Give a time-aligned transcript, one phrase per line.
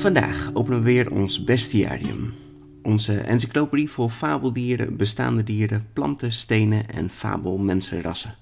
[0.00, 2.32] Vandaag openen we weer ons bestiarium.
[2.82, 8.34] Onze encyclopedie vol fabeldieren, bestaande dieren, planten, stenen en fabelmensenrassen.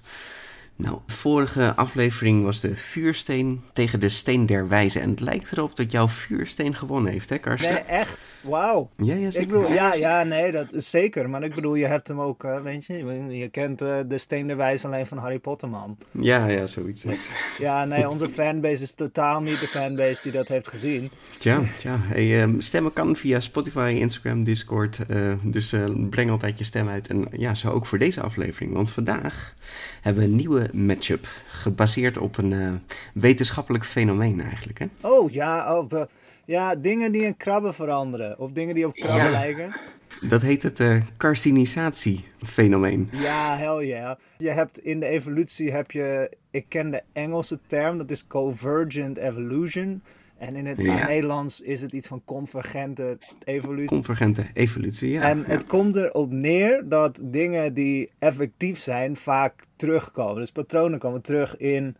[0.81, 4.99] Nou, vorige aflevering was de vuursteen tegen de steen der wijze.
[4.99, 7.73] En het lijkt erop dat jouw vuursteen gewonnen heeft, hè Karsten?
[7.73, 8.31] Nee, echt?
[8.41, 8.89] Wauw.
[8.97, 9.47] Ja, ja, Ik zeker.
[9.47, 11.29] bedoel, ja, ja, nee, dat is zeker.
[11.29, 12.97] Maar ik bedoel, je hebt hem ook, eh, weet je,
[13.29, 15.97] je kent eh, de Steen der Wijs alleen van Harry Potter, man.
[16.11, 17.05] Ja, ja, zoiets.
[17.59, 21.09] Ja, nee, onze fanbase is totaal niet de fanbase die dat heeft gezien.
[21.37, 21.95] Tja, tja.
[22.01, 24.97] Hey, ehm, stemmen kan via Spotify, Instagram, Discord.
[25.07, 25.73] eh, dus
[26.09, 27.07] breng altijd je stem uit.
[27.07, 28.73] En ja, zo ook voor deze aflevering.
[28.73, 29.53] Want vandaag
[30.01, 31.27] hebben we een nieuwe matchup.
[31.47, 32.71] Gebaseerd op een eh,
[33.13, 34.79] wetenschappelijk fenomeen eigenlijk.
[34.79, 34.85] Hè?
[35.01, 36.07] Oh, ja, oh, we-
[36.45, 38.39] ja, dingen die in krabben veranderen.
[38.39, 39.31] Of dingen die op krabben Ja.
[39.31, 39.75] lijken.
[40.21, 43.09] Dat heet het eh carcinisatiefenomeen.
[43.11, 44.15] Ja, hell yeah.
[44.37, 49.17] Je hebt in de evolutie heb je, ik ken de Engelse term, dat is convergent
[49.17, 50.01] evolution.
[50.39, 51.07] En in het Ja.
[51.07, 53.87] Nederlands is het iets van convergente evolutie.
[53.87, 55.21] Convergente evolutie, ja.
[55.21, 55.43] En ja.
[55.45, 60.35] het komt erop neer dat dingen die effectief zijn vaak terugkomen.
[60.35, 61.95] Dus patronen komen terug in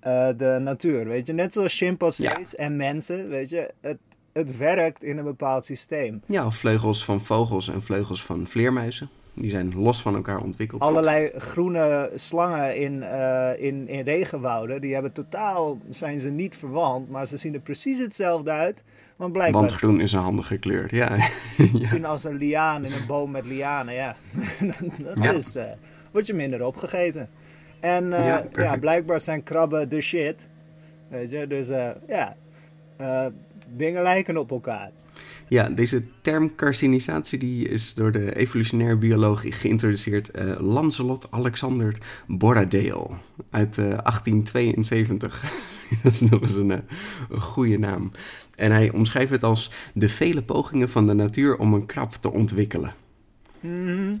[0.00, 1.32] eh, de natuur, weet je.
[1.32, 3.70] Net zoals chimpansees en mensen, weet je.
[3.80, 3.98] Het,
[4.32, 6.22] het werkt in een bepaald systeem.
[6.26, 9.08] Ja, of vleugels van vogels en vleugels van vleermuizen.
[9.36, 10.80] Die zijn los van elkaar ontwikkeld.
[10.80, 17.10] Allerlei groene slangen in, eh, in, in regenwouden, die hebben totaal, zijn ze niet verwant,
[17.10, 18.82] maar ze zien er precies hetzelfde uit.
[19.16, 21.16] Want blijkbaar Want groen is een handige kleur, ja.
[21.56, 21.84] ja.
[21.84, 24.16] zien als een liaan in een boom met lianen, ja.
[25.14, 25.30] dat Ja.
[25.32, 25.64] is, eh
[26.10, 27.28] word je minder opgegeten.
[27.80, 30.48] En eh, Ja, ja, blijkbaar zijn krabben de shit.
[31.08, 31.68] Weet je, dus
[32.08, 32.36] ja,
[33.68, 34.90] dingen lijken op elkaar.
[35.48, 43.08] Ja, deze term carcinisatie die is door de evolutionair bioloog geïntroduceerd eh, Lancelot Alexander Borradale
[43.50, 45.42] uit eh, 1872.
[46.02, 46.78] Dat is nog eens een, eh,
[47.30, 48.10] een goede naam.
[48.54, 52.32] En hij omschrijft het als de vele pogingen van de natuur om een krab te
[52.32, 52.94] ontwikkelen.
[53.60, 54.14] Mhm.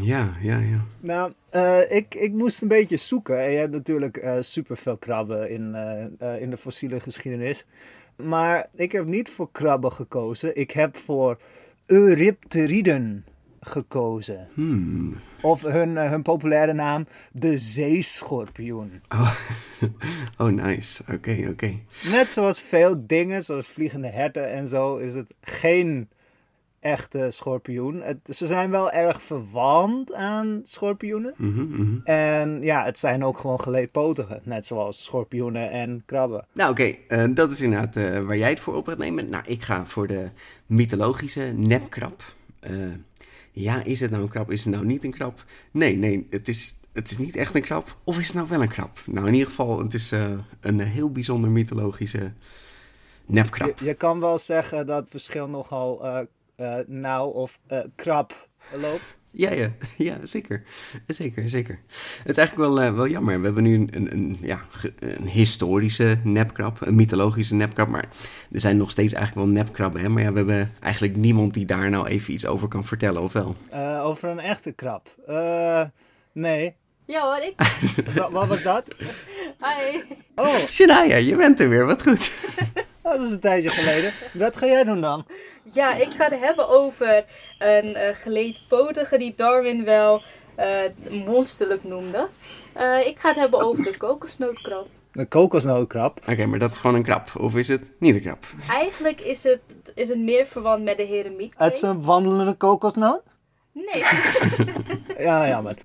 [0.00, 0.84] Ja, ja, ja.
[1.00, 3.38] Nou, eh, ik, ik moest een beetje zoeken.
[3.38, 5.74] En je hebt natuurlijk eh superveel krabben in,
[6.18, 7.66] eh, in de fossiele geschiedenis.
[8.16, 10.56] Maar ik heb niet voor krabben gekozen.
[10.56, 11.38] Ik heb voor
[11.86, 13.24] Eurypteriden
[13.60, 14.48] gekozen.
[14.54, 15.16] Hmm.
[15.42, 19.02] Of hun, hun populaire naam, de zeeschorpioen.
[19.08, 19.34] Oh.
[20.38, 21.02] oh, nice.
[21.12, 21.78] Oké, oké.
[22.10, 26.08] Net zoals veel dingen, zoals vliegende herten en zo, is het geen
[26.84, 28.02] echte schorpioen.
[28.02, 31.34] Het, ze zijn wel erg verwant aan schorpioenen.
[31.36, 31.96] Mhm, mhm.
[32.04, 36.46] En ja, het zijn ook gewoon geleedpotigen, net zoals schorpioenen en krabben.
[36.52, 39.28] Nou, oké, eh, dat is inderdaad eh, waar jij het voor op gaat nemen.
[39.28, 40.28] Nou, ik ga voor de
[40.66, 42.22] mythologische nepkrab.
[42.60, 42.72] Eh,
[43.52, 44.50] ja, is het nou een krab?
[44.50, 45.44] Is het nou niet een krab?
[45.70, 47.96] Nee, nee, het is, het is niet echt een krab.
[48.04, 48.98] Of is het nou wel een krab?
[49.06, 50.12] Nou, in ieder geval, het is
[50.60, 52.32] een heel bijzonder mythologische
[53.26, 53.78] nepkrab.
[53.78, 56.26] Je, je kan wel zeggen dat het verschil nogal
[56.86, 58.48] nauw of eh, krap
[58.80, 59.18] loopt.
[59.30, 60.62] Ja, ja, ja, zeker.
[61.06, 61.80] Zeker, zeker.
[62.18, 63.38] Het is eigenlijk wel, eh, wel jammer.
[63.38, 64.60] We hebben nu een, een, een, ja,
[64.98, 67.88] een historische nepkrab, een mythologische nepkrab.
[67.88, 68.08] Maar
[68.52, 70.00] er zijn nog steeds eigenlijk wel nepkrabben.
[70.00, 70.08] Hè?
[70.08, 73.32] Maar ja, we hebben eigenlijk niemand die daar nou even iets over kan vertellen, of
[73.32, 73.54] wel?
[73.70, 75.08] Eh, over een echte krab.
[75.26, 75.84] Eh,
[76.32, 76.74] nee.
[77.06, 77.54] Ja hoor, ik.
[78.16, 78.84] Wa- wat was dat?
[79.60, 80.00] Hi.
[80.34, 81.86] Oh, Shania, je bent er weer.
[81.86, 82.32] Wat goed.
[83.12, 84.12] dat is een tijdje geleden.
[84.32, 85.26] Wat ga jij doen dan?
[85.72, 87.24] Ja, ik ga het hebben over
[87.58, 90.22] een eh geleedpotige die Darwin wel
[90.54, 90.66] eh,
[91.26, 92.28] monsterlijk noemde.
[92.72, 94.86] Eh, ik ga het hebben over de kokosnootkrab.
[95.12, 96.20] Een kokosnootkrab.
[96.28, 97.30] Oké, maar dat is gewoon een krab.
[97.38, 98.44] Of is het niet een krab?
[98.70, 99.60] Eigenlijk is het,
[99.94, 101.52] is het meer verwant met de heremiet.
[101.56, 103.22] Het is een wandelende kokosnoot?
[103.72, 104.04] Nee,
[105.26, 105.76] Ja, jammer.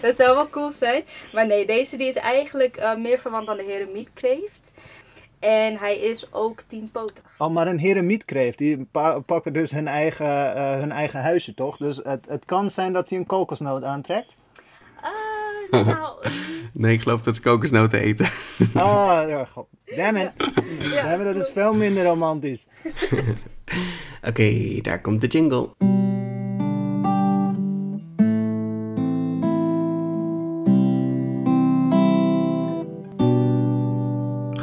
[0.00, 1.04] dat zou wel cool zijn.
[1.32, 4.72] Maar nee, deze die is eigenlijk eh, meer verwant aan de heremietkreeft.
[5.38, 7.24] En hij is ook tienpotig.
[7.38, 11.76] Oh, maar een heremietkreeft, die pa- pakken dus hun eigen, eh, hun eigen huisje, toch?
[11.76, 14.36] Dus het, het kan zijn dat hij een kokosnoot aantrekt.
[15.70, 16.26] Eh, nou,
[16.72, 18.26] Nee, ik geloof dat ze kokosnoten eten.
[18.74, 19.66] Oh, ja, god.
[19.96, 20.32] Damn it.
[20.80, 21.02] ja.
[21.02, 22.66] Damn it, dat is veel minder romantisch.
[24.28, 25.68] Oké, daar komt de jingle.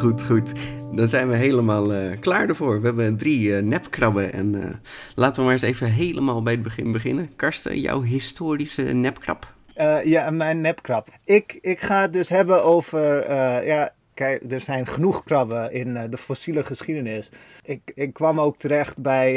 [0.06, 0.52] Goed, goed.
[0.92, 2.80] Dan zijn we helemaal eh, klaar ervoor.
[2.80, 4.34] We hebben drie eh, nepkrabben.
[4.34, 4.70] En eh,
[5.16, 7.36] laten we maar eens even helemaal bij het begin beginnen.
[7.36, 9.54] Karsten, jouw historische nepkrab.
[10.04, 11.10] Ja, mijn nepkrab.
[11.24, 13.32] Ik, ik ga het dus hebben over.
[13.66, 17.30] ja, kijk, er zijn genoeg krabben in de fossiele geschiedenis.
[17.64, 19.34] Ik, ik kwam ook terecht bij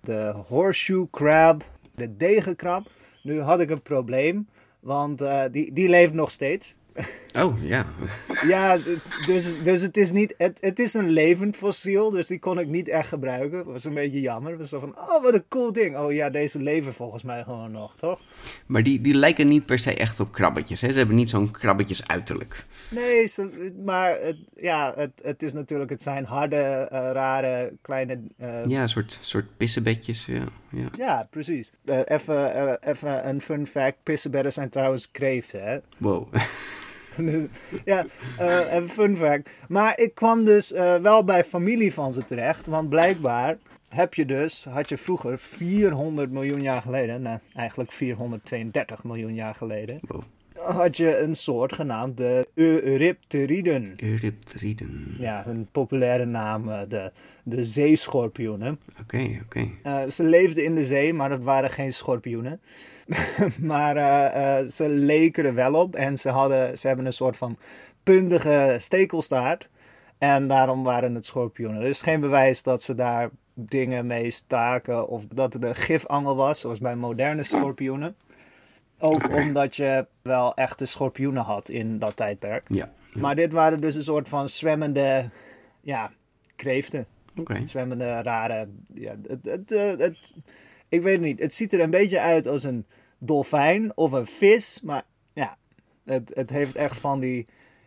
[0.00, 1.64] de horseshoe crab,
[1.94, 2.90] de degenkrab.
[3.22, 4.48] Nu had ik een probleem,
[4.80, 6.76] want die, die leeft nog steeds.
[7.34, 7.86] Oh, ja.
[8.46, 8.76] Ja,
[9.26, 10.34] dus, dus het is niet.
[10.38, 13.56] Het, het is een levend fossiel, dus die kon ik niet echt gebruiken.
[13.58, 14.50] Dat was een beetje jammer.
[14.50, 15.96] Het was zo van: oh, wat een cool ding.
[15.96, 18.20] Oh ja, deze leven volgens mij gewoon nog, toch?
[18.66, 20.80] Maar die, die lijken niet per se echt op krabbetjes.
[20.80, 20.92] Hè?
[20.92, 22.64] Ze hebben niet zo'n krabbetjes uiterlijk.
[22.88, 28.20] Nee, ze- maar het, ja, het, het is natuurlijk, het zijn harde, eh, rare, kleine...
[28.36, 30.26] eh, Ja, een soort, soort pissebedjes.
[30.26, 30.86] Ja, ja.
[30.96, 31.70] ja, precies.
[31.84, 35.78] Eh, Even even een fun fact, pissenbedden zijn trouwens kreeften, hè.
[35.98, 36.28] Wow.
[37.84, 38.06] ja,
[38.38, 39.50] eh, even fun fact.
[39.68, 43.56] Maar ik kwam dus eh, wel bij familie van ze terecht, want blijkbaar
[43.88, 49.54] heb je dus, had je vroeger 400 miljoen jaar geleden, nou eigenlijk 432 miljoen jaar
[49.54, 50.22] geleden, wow.
[50.54, 53.94] had je een soort genaamd de Eurypteriden.
[53.96, 55.14] Eurypteriden.
[55.18, 57.12] Ja, hun populaire naam, eh, de,
[57.42, 58.80] de zeeschorpioenen.
[59.00, 59.68] Oké, oké.
[60.10, 62.60] Ze leefden in de zee, maar dat waren geen schorpioenen.
[63.60, 67.36] maar eh, eh, ze leken er wel op en ze, hadden, ze hebben een soort
[67.36, 67.58] van
[68.02, 69.68] puntige stekelstaart.
[70.18, 71.82] En daarom waren het schorpioenen.
[71.82, 76.36] Er is geen bewijs dat ze daar dingen mee staken of dat het een gifangel
[76.36, 78.16] was, zoals bij moderne schorpioenen.
[78.98, 82.66] Ook omdat je wel echte schorpioenen had in dat tijdperk.
[82.68, 82.92] Ja.
[83.12, 85.30] Maar dit waren dus een soort van zwemmende,
[85.80, 86.10] ja,
[86.56, 87.06] kreeften.
[87.36, 87.66] Oké.
[87.66, 90.32] Zwemmende, rare, ja, het, het, eh, het,
[90.88, 91.38] ik weet het niet.
[91.38, 92.84] Het ziet er een beetje uit als een
[93.18, 95.56] dolfijn of een vis, maar ja,
[96.04, 97.46] het, het heeft echt van die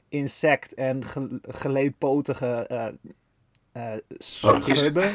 [0.10, 2.88] insect en ge, geleedpotige eh
[3.72, 3.94] eh,
[4.42, 4.80] Oogjes.
[4.80, 5.10] schubben.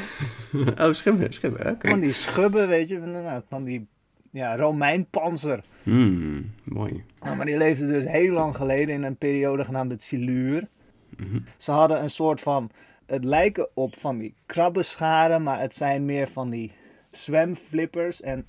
[0.85, 1.71] Oh, schubben, schubben.
[1.71, 1.89] Oké.
[1.89, 3.87] Van die schubben, weet je, van, nou, van die
[4.31, 5.63] ja, Romeinpanzer.
[5.83, 7.03] Hmm, mooi.
[7.21, 10.67] Ja, maar die leefden dus heel lang geleden in een periode genaamd het Siluur.
[11.57, 12.69] Ze hadden een soort van,
[13.05, 16.71] het lijken op van die krabbenscharen, maar het zijn meer van die
[17.11, 18.21] zwemflippers.
[18.21, 18.45] En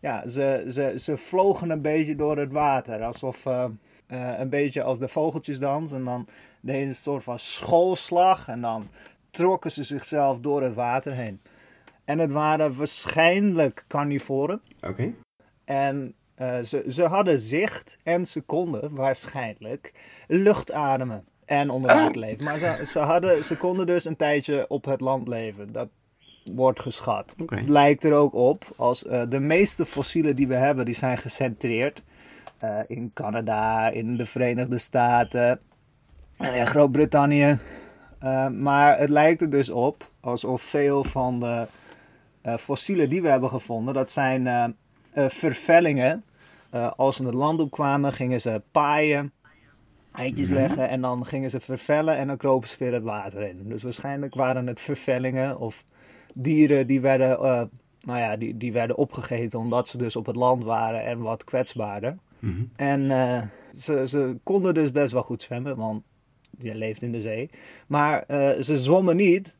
[0.00, 3.64] ja, ze, ze, ze vlogen een beetje door het water, alsof eh,
[4.06, 5.92] eh, een beetje als de vogeltjesdans.
[5.92, 6.26] En dan
[6.60, 8.88] deden ze een soort van schoolslag en dan
[9.30, 11.40] trokken ze zichzelf door het water heen.
[12.04, 14.60] En het waren waarschijnlijk carnivoren.
[14.80, 15.12] Oké.
[15.64, 19.92] En eh, ze, ze hadden zicht en ze konden waarschijnlijk
[20.26, 22.44] luchtademen en onder water leven.
[22.44, 25.72] Maar ze, ze, hadden, ze konden dus een tijdje op het land leven.
[25.72, 25.88] Dat
[26.54, 27.34] wordt geschat.
[27.46, 31.18] Het lijkt er ook op als eh, de meeste fossielen die we hebben, die zijn
[31.18, 32.02] gecentreerd
[32.58, 35.60] eh, in Canada, in de Verenigde Staten
[36.36, 37.58] en in Groot-Brittannië.
[38.18, 41.66] Eh, maar het lijkt er dus op alsof veel van de
[42.40, 44.64] eh, fossielen die we hebben gevonden, dat zijn eh,
[45.10, 46.24] eh, vervellingen.
[46.70, 49.32] Eh, als ze het land opkwamen, gingen ze paaien,
[50.12, 53.68] eitjes leggen en dan gingen ze vervellen en dan kropen ze weer het water in.
[53.68, 55.84] Dus waarschijnlijk waren het vervellingen of
[56.34, 57.62] dieren die werden, eh,
[58.00, 61.44] nou ja, die, die werden opgegeten omdat ze dus op het land waren en wat
[61.44, 62.16] kwetsbaarder.
[62.38, 62.62] Mhm.
[62.76, 63.42] En eh,
[63.76, 66.02] ze, ze konden dus best wel goed zwemmen, want
[66.58, 67.50] je leeft in de zee.
[67.86, 69.58] Maar eh, ze zwommen niet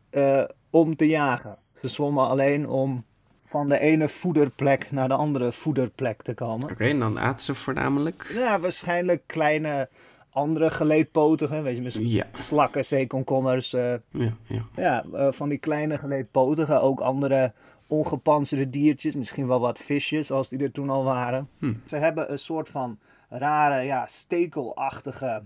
[0.71, 1.57] om te jagen.
[1.73, 3.05] Ze zwommen alleen om
[3.45, 6.71] van de ene voederplek naar de andere voederplek te komen.
[6.71, 8.31] Oké, en dan aten ze voornamelijk.
[8.35, 9.89] Ja, waarschijnlijk kleine
[10.33, 13.73] andere geleedpotigen, weet je, misschien Ja, slakken, zeekomkommers.
[13.73, 14.63] eh, ja, ja.
[14.77, 17.53] ja, eh, van die kleine geleedpotigen, ook andere
[17.87, 21.49] ongepanzerde diertjes, misschien wel wat visjes als die er toen al waren.
[21.59, 21.73] Hm.
[21.85, 25.43] Ze hebben een soort van rare, ja, stekelachtige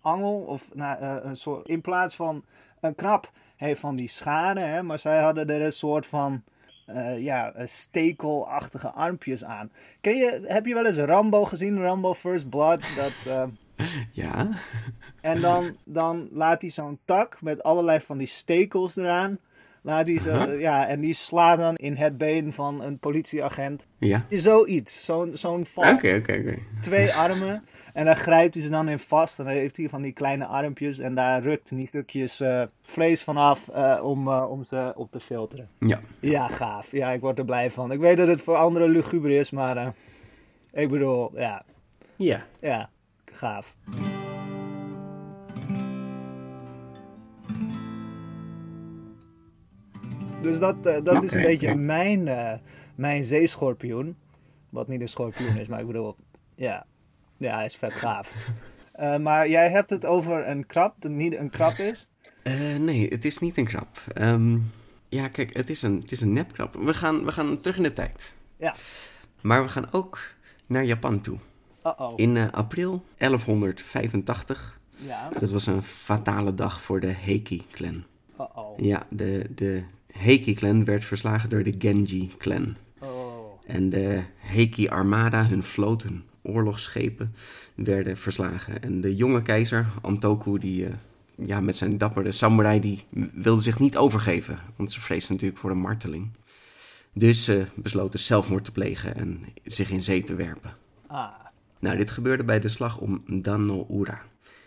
[0.00, 0.36] angel.
[0.40, 2.44] Of nou, eh, een soort, in plaats van
[2.80, 6.42] een krab heeft van die scharen, hè, maar zij hadden er een soort van
[7.18, 9.70] ja, stekelachtige armpjes aan.
[10.00, 12.80] Ken je, heb je wel eens Rambo gezien, Rambo First Blood?
[12.96, 13.48] Dat,
[14.12, 14.48] Ja,
[15.20, 19.38] en dan, dan laat hij zo'n tak met allerlei van die stekels eraan.
[19.82, 23.86] Laat hij zo, ja, en die slaat dan in het been van een politieagent.
[23.98, 24.24] ja.
[24.30, 25.92] Zoiets, zo'n zo'n Oké, val.
[25.94, 26.58] oké, oké.
[26.80, 27.64] Twee armen.
[27.92, 29.38] En dan grijpt hij ze dan in vast.
[29.38, 30.98] En dan heeft hij van die kleine armpjes.
[30.98, 35.10] En daar rukt die stukjes eh, vlees van af eh, om, eh, om ze op
[35.10, 35.68] te filteren.
[35.78, 36.00] Ja.
[36.20, 36.90] Ja, gaaf.
[36.92, 37.92] Ja, ik word er blij van.
[37.92, 39.92] Ik weet dat het voor anderen luguber is, maar
[40.72, 41.64] ik bedoel, ja,
[42.16, 42.46] Ja.
[42.60, 42.90] ja,
[43.34, 43.76] gaaf.
[50.42, 52.52] Dus dat, eh, dat is een beetje mijn, eh,
[52.94, 54.16] mijn zeeschorpioen.
[54.70, 56.16] Wat niet een schorpioen is, maar ik bedoel,
[56.54, 56.86] ja,
[57.36, 58.32] ja hij is vet gaaf.
[58.94, 62.08] Eh, maar jij hebt het over een krab, dat niet een krab is?
[62.42, 64.04] Eh, nee, het is niet een krab.
[64.12, 64.58] Ehm,
[65.08, 66.74] ja, kijk, het is een, het is een nepkrab.
[66.74, 68.32] We gaan, we gaan terug in de tijd.
[68.56, 68.74] Ja.
[69.40, 70.18] Maar we gaan ook
[70.66, 71.38] naar Japan toe.
[71.86, 72.12] Uh-oh.
[72.16, 74.78] In eh, april 1185.
[75.06, 75.30] Ja.
[75.38, 78.04] Dat was een fatale dag voor de Heiki-clan.
[78.40, 78.78] Uh-oh.
[78.78, 82.76] Ja, de, de Heiki-clan werd verslagen door de Genji-clan.
[82.98, 83.08] Oh.
[83.66, 87.34] En de Heiki-armada, hun vloot, hun oorlogsschepen,
[87.74, 88.82] werden verslagen.
[88.82, 90.92] En de jonge keizer, Antoku, die, eh,
[91.34, 94.58] ja, met zijn dappere samurai, die wilde zich niet overgeven.
[94.76, 96.30] Want ze vreesde natuurlijk voor een marteling.
[97.12, 100.76] Dus ze besloten zelfmoord te plegen en zich in zee te werpen.
[101.06, 101.43] Ah.
[101.84, 104.22] Nou, dit gebeurde bij de slag om Dano-ura.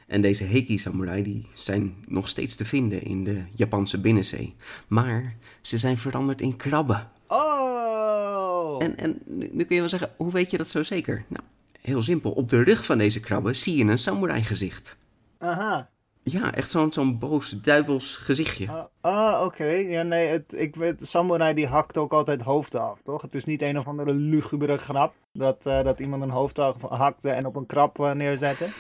[0.07, 4.55] En deze Heiki-samurai die zijn nog steeds te vinden in de Japanse binnenzee.
[4.87, 7.09] Maar ze zijn veranderd in krabben.
[7.27, 8.83] Oh.
[8.83, 11.25] En, en nu, nu kun je wel zeggen, hoe weet je dat zo zeker?
[11.27, 11.43] Nou,
[11.81, 12.31] heel simpel.
[12.31, 14.97] Op de rug van deze krabben zie je een samurai gezicht.
[15.37, 15.89] Aha.
[16.29, 18.71] Ja, echt zo'n zo'n boos duivels gezichtje.
[18.71, 19.65] Ah, ah, oké.
[19.65, 23.21] Ja, nee, het, ik weet, samurai die hakt ook altijd hoofden af, toch?
[23.21, 27.29] Het is niet een of andere lugubere grap dat, eh, dat iemand een hoofd hakte
[27.29, 28.67] en op een krab eh, neerzette.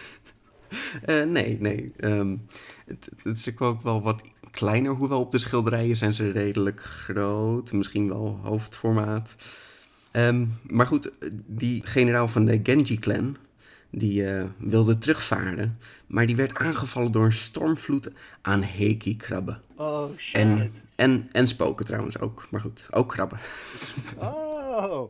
[1.01, 1.93] Eh, nee, nee.
[1.97, 2.35] ehm,
[2.85, 7.71] het, het is ook wel wat kleiner, hoewel op de schilderijen zijn ze redelijk groot.
[7.71, 9.35] Misschien wel hoofdformaat.
[10.11, 11.11] Ehm, maar goed,
[11.45, 13.37] die generaal van de Genji-clan,
[13.89, 15.79] die eh, wilde terugvaren.
[16.07, 19.61] Maar die werd aangevallen door een stormvloed aan Heiki-krabben.
[19.75, 20.35] Oh, shit.
[20.35, 22.47] En, en, en spoken trouwens ook.
[22.49, 23.39] Maar goed, ook krabben.
[24.17, 25.09] Oh.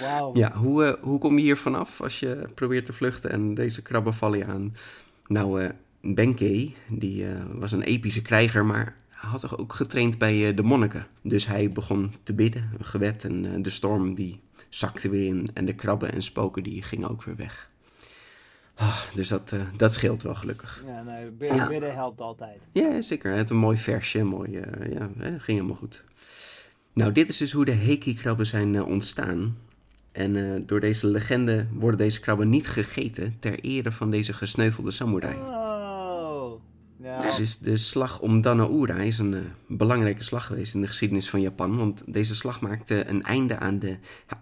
[0.00, 0.30] Wauw.
[0.34, 3.82] Ja, hoe, eh, hoe kom je hier vanaf als je probeert te vluchten en deze
[3.82, 4.76] krabben vallen je aan?
[5.26, 10.62] Nou, eh Benkei, die was een epische krijger, maar had toch ook getraind bij de
[10.62, 11.06] monniken.
[11.22, 15.64] Dus hij begon te bidden, een gebed, en de storm die zakte weer in en
[15.64, 17.70] de krabben en spoken die gingen ook weer weg.
[18.78, 20.82] Ah, dus dat, eh, dat scheelt wel gelukkig.
[20.86, 21.68] Ja, nee, bidden, Ja.
[21.68, 22.58] bidden helpt altijd.
[22.72, 23.32] Ja, zeker.
[23.32, 26.04] Het een mooi versje, mooi, eh, ja, ging helemaal goed.
[26.92, 29.56] Nou, dit is dus hoe de Heiki-krabben zijn eh, ontstaan.
[30.12, 35.34] En door deze legende worden deze krabben niet gegeten ter ere van deze gesneuvelde samurai.
[35.34, 36.52] Oh.
[37.20, 41.76] Dus de slag om Danaura is een belangrijke slag geweest in de geschiedenis van Japan.
[41.76, 43.96] Want deze slag maakte een einde aan, de,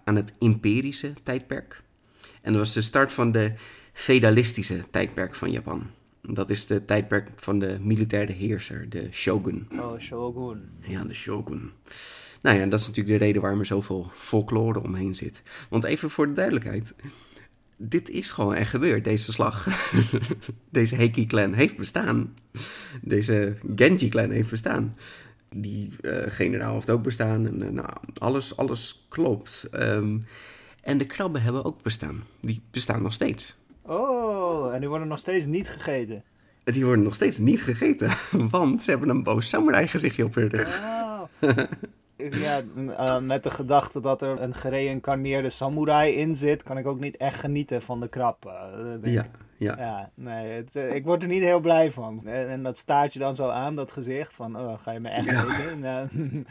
[0.05, 1.83] aan het imperische tijdperk.
[2.43, 3.53] En dat was de start van de
[3.97, 5.87] feudalistische tijdperk van Japan.
[6.23, 9.69] Dat is de tijdperk van de militaire heerser, de shogun.
[9.73, 10.61] Oh, Shogun.
[10.81, 11.71] Ja, de shogun.
[12.43, 15.43] Nou ja, dat is natuurlijk de reden waarom er zoveel folklore omheen zit.
[15.69, 16.95] Want even voor de duidelijkheid.
[17.77, 19.69] Dit is gewoon echt gebeurd, deze slag.
[20.71, 22.35] deze Heiki-clan heeft bestaan.
[23.03, 24.97] Deze Genji-clan heeft bestaan.
[25.55, 27.47] Die eh, generaal heeft ook bestaan.
[27.47, 29.69] En, eh, nou, alles, alles klopt.
[29.71, 30.19] Ehm,
[30.81, 32.25] en de krabben hebben ook bestaan.
[32.41, 33.57] Die bestaan nog steeds.
[33.87, 36.23] Oh, en die worden nog steeds niet gegeten.
[36.65, 38.11] Die worden nog steeds niet gegeten.
[38.51, 40.81] Want ze hebben een boos samurai gezichtje op hun rug.
[40.83, 41.23] Oh.
[42.17, 42.63] Ja,
[42.97, 47.17] eh, met de gedachte dat er een gereïncarneerde samurai in zit, kan ik ook niet
[47.17, 48.45] echt genieten van de krab.
[48.47, 48.53] eh,
[49.03, 49.31] denk Ja, ik.
[49.59, 49.77] Ja.
[49.79, 52.27] Ja, nee, het, eh, ik word er niet heel blij van.
[52.27, 55.09] En, en dat staat je dan zo aan, dat gezicht, van, oh, ga je me
[55.09, 55.81] echt eten?
[55.81, 56.09] Nou,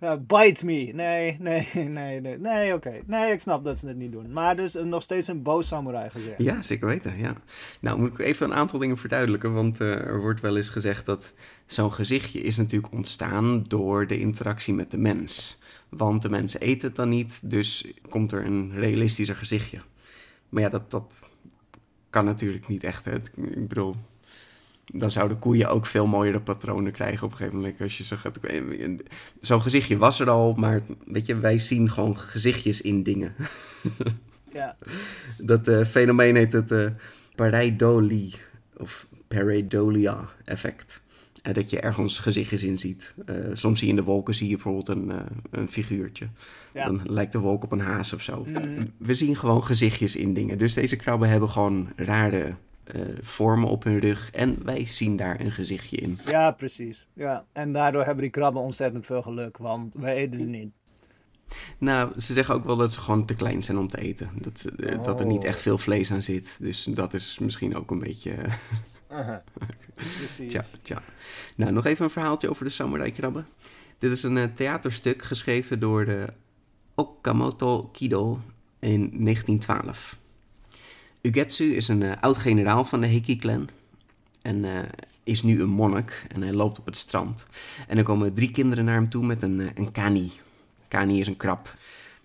[0.00, 0.90] nou, bite me.
[0.94, 3.00] Nee, nee, nee, nee, nee, oké.
[3.06, 4.32] Nee, ik snap dat ze het niet doen.
[4.32, 6.42] Maar dus eh, nog steeds een boos samurai gezicht.
[6.42, 7.32] Ja, zeker weten, ja.
[7.80, 11.06] Nou, moet ik even een aantal dingen verduidelijken, want eh, er wordt wel eens gezegd
[11.06, 11.32] dat
[11.66, 15.58] zo'n gezichtje is natuurlijk ontstaan door de interactie met de mens.
[15.88, 19.78] Want de mensen eten het dan niet, dus komt er een realistischer gezichtje.
[20.48, 21.29] Maar ja, dat, dat
[22.10, 23.04] kan natuurlijk niet echt.
[23.04, 23.14] Hè.
[23.36, 23.96] Ik bedoel,
[24.86, 27.80] dan zouden koeien ook veel mooiere patronen krijgen op een gegeven moment.
[27.80, 28.38] Als je zo gaat,
[29.40, 33.34] zo'n gezichtje was er al, maar weet je, wij zien gewoon gezichtjes in dingen.
[34.52, 34.76] Ja.
[35.38, 36.86] Dat eh, fenomeen heet het eh
[37.34, 38.34] pareidolie
[38.76, 40.99] of pareidolia effect.
[41.42, 43.14] Eh, dat je ergens gezichtjes in ziet.
[43.26, 45.16] Eh, soms zie je in de wolken zie je bijvoorbeeld een, eh,
[45.50, 46.28] een figuurtje.
[46.72, 46.84] Ja.
[46.84, 48.44] Dan lijkt de wolk op een haas of zo.
[48.48, 48.86] Mhm.
[48.98, 50.58] We zien gewoon gezichtjes in dingen.
[50.58, 52.54] Dus deze krabben hebben gewoon rare
[53.20, 54.30] vormen op hun rug.
[54.30, 56.18] En wij zien daar een gezichtje in.
[56.26, 57.06] Ja, precies.
[57.14, 57.44] Ja.
[57.52, 60.72] En daardoor hebben die krabben ontzettend veel geluk, want wij eten ze niet.
[61.78, 64.30] Nou, ze zeggen ook wel dat ze gewoon te klein zijn om te eten.
[64.34, 64.66] Dat,
[65.02, 65.48] dat er niet Oh.
[65.48, 66.56] echt veel vlees aan zit.
[66.60, 68.34] Dus dat is misschien ook een beetje...
[69.08, 69.42] Aha.
[70.48, 71.02] Tja, tja.
[71.56, 73.46] Nou, nog even een verhaaltje over de samurai-krabben.
[73.98, 76.26] Dit is een eh, theaterstuk geschreven door de
[76.94, 78.40] Okamoto Kido
[78.78, 80.16] in 1912.
[81.22, 83.68] Ugetsu is een eh, oud-generaal van de Heiki-clan.
[84.42, 84.88] En eh,
[85.24, 86.26] is nu een monnik.
[86.28, 87.46] En hij loopt op het strand.
[87.88, 90.32] En er komen drie kinderen naar hem toe met een, een kani.
[90.88, 91.76] Kani is een krab.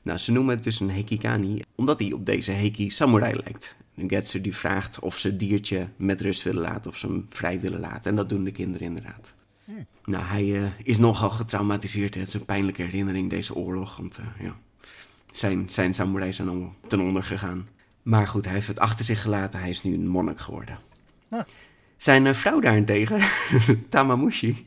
[0.06, 3.76] Nou, ze noemen het dus een hekigani, omdat hij op deze heki samurai lijkt.
[3.96, 7.26] En Getsu die vraagt of ze het diertje met rust willen laten, of ze hem
[7.30, 8.12] vrij willen laten.
[8.12, 9.34] En dat doen de kinderen inderdaad.
[10.06, 12.14] Nou, hij eh, is nogal getraumatiseerd.
[12.14, 12.20] hè.
[12.20, 13.98] Het is een pijnlijke herinnering, deze oorlog.
[13.98, 14.56] Want eh, ja,
[15.32, 17.68] zijn, zijn samurai zijn allemaal ten onder gegaan.
[18.02, 19.60] Maar goed, hij heeft het achter zich gelaten.
[19.60, 20.80] Hij is nu een monnik geworden.
[21.30, 21.42] Huh.
[21.98, 23.20] Zijn eh, vrouw daarentegen,
[23.90, 24.66] Tamamushi,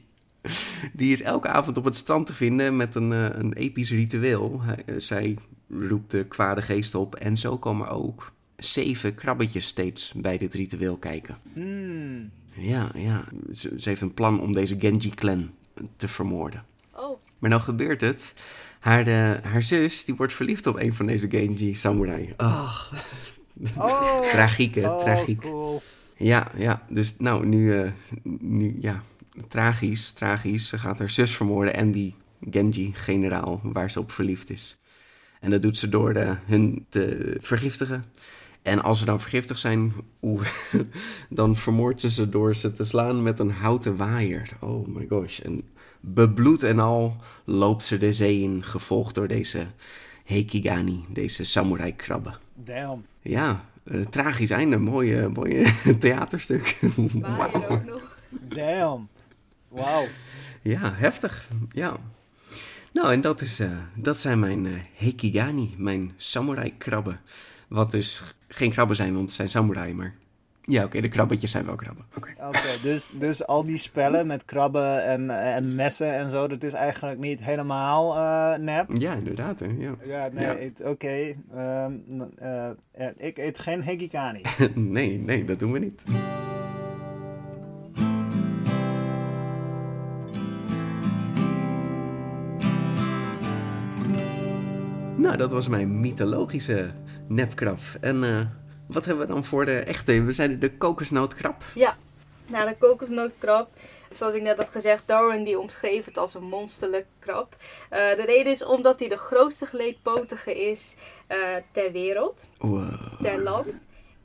[0.92, 4.60] die is elke avond op het strand te vinden met een, eh, een episch ritueel.
[4.62, 5.36] Hij- eh, zij
[5.70, 10.96] roept de kwade geest op en zo komen ook zeven krabbetjes steeds bij dit ritueel
[10.96, 11.36] kijken.
[11.52, 12.30] Hmm.
[12.54, 13.24] Ja, ja.
[13.52, 15.50] Ze, ze heeft een plan om deze Genji-clan
[15.96, 16.64] te vermoorden.
[16.92, 18.32] Oh, Maar nou gebeurt het.
[18.78, 22.34] Haar, eh, haar zus, die wordt verliefd op een van deze Genji samurai.
[22.36, 22.80] Oh,
[23.76, 25.40] Oh, tragiek hè, oh, tragiek.
[25.40, 25.82] cool.
[26.16, 26.82] Ja, ja.
[26.88, 27.90] Dus nou, nu, eh,
[28.40, 29.02] nu, ja,
[29.48, 30.68] tragisch, tragisch.
[30.68, 32.14] Ze gaat haar zus vermoorden en die
[32.50, 34.78] Genji-generaal waar ze op verliefd is.
[35.40, 38.04] En dat doet ze door de, hun te vergiftigen.
[38.62, 39.92] En als ze dan vergiftigd zijn,
[41.30, 44.48] dan vermoordt ze ze door ze te slaan met een houten waaier.
[44.60, 45.40] Oh my gosh.
[45.40, 45.62] En
[46.00, 49.66] bebloed en al loopt ze de zee in, gevolgd door deze
[50.24, 52.36] Hekigani, deze samurai-krabben.
[52.54, 53.04] Damn.
[53.22, 54.76] Ja, eh, tragisch einde.
[54.78, 56.78] Mooie, mooie theaterstuk.
[57.20, 58.16] waar je ook nog.
[58.30, 59.08] Damn.
[59.68, 60.04] Wauw.
[60.62, 61.48] Ja, heftig.
[61.70, 61.96] Ja.
[62.92, 67.20] Nou, en dat, is, eh, dat zijn mijn eh, Hekigani, mijn samurai-krabben.
[67.68, 70.14] Wat dus geen krabben zijn, want het zijn samurai, maar...
[70.62, 72.04] Ja, oké, de krabbetjes zijn wel krabben.
[72.16, 72.30] Oké.
[72.82, 77.18] Dus, dus al die spellen met krabben en, en messen en zo, dat is eigenlijk
[77.18, 78.90] niet helemaal eh, nep.
[78.98, 79.66] Ja, inderdaad, hè.
[79.78, 79.94] Ja.
[80.04, 80.88] Ja, nee, Ja.
[80.90, 81.34] oké.
[81.54, 81.92] ehm,
[82.38, 84.42] eh, eh, ik eet geen hegikani.
[84.74, 86.02] nee, nee, dat doen we niet.
[95.18, 96.90] Nou, dat was mijn mythologische
[97.26, 97.78] nepkrab.
[98.00, 98.40] En eh,
[98.86, 100.22] wat hebben we dan voor de echte?
[100.22, 101.62] We zeiden de kokosnootkrab.
[101.74, 101.96] Ja,
[102.46, 103.68] nou de kokosnootkrab.
[104.10, 107.56] Zoals ik net had gezegd, Darwin die omschreef het als een monsterlijk krab.
[107.90, 110.94] Eh, de reden is omdat hij de grootste geleedpotige is
[111.26, 111.38] eh,
[111.72, 113.20] ter wereld, Wow.
[113.22, 113.66] ter land.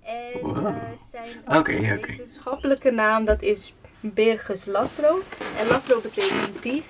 [0.02, 0.76] En Wow.
[1.12, 1.58] zijn Oké,
[1.98, 2.08] oké.
[2.08, 5.20] wetenschappelijke naam dat is Birgus latro.
[5.58, 6.88] En latro betekent dief.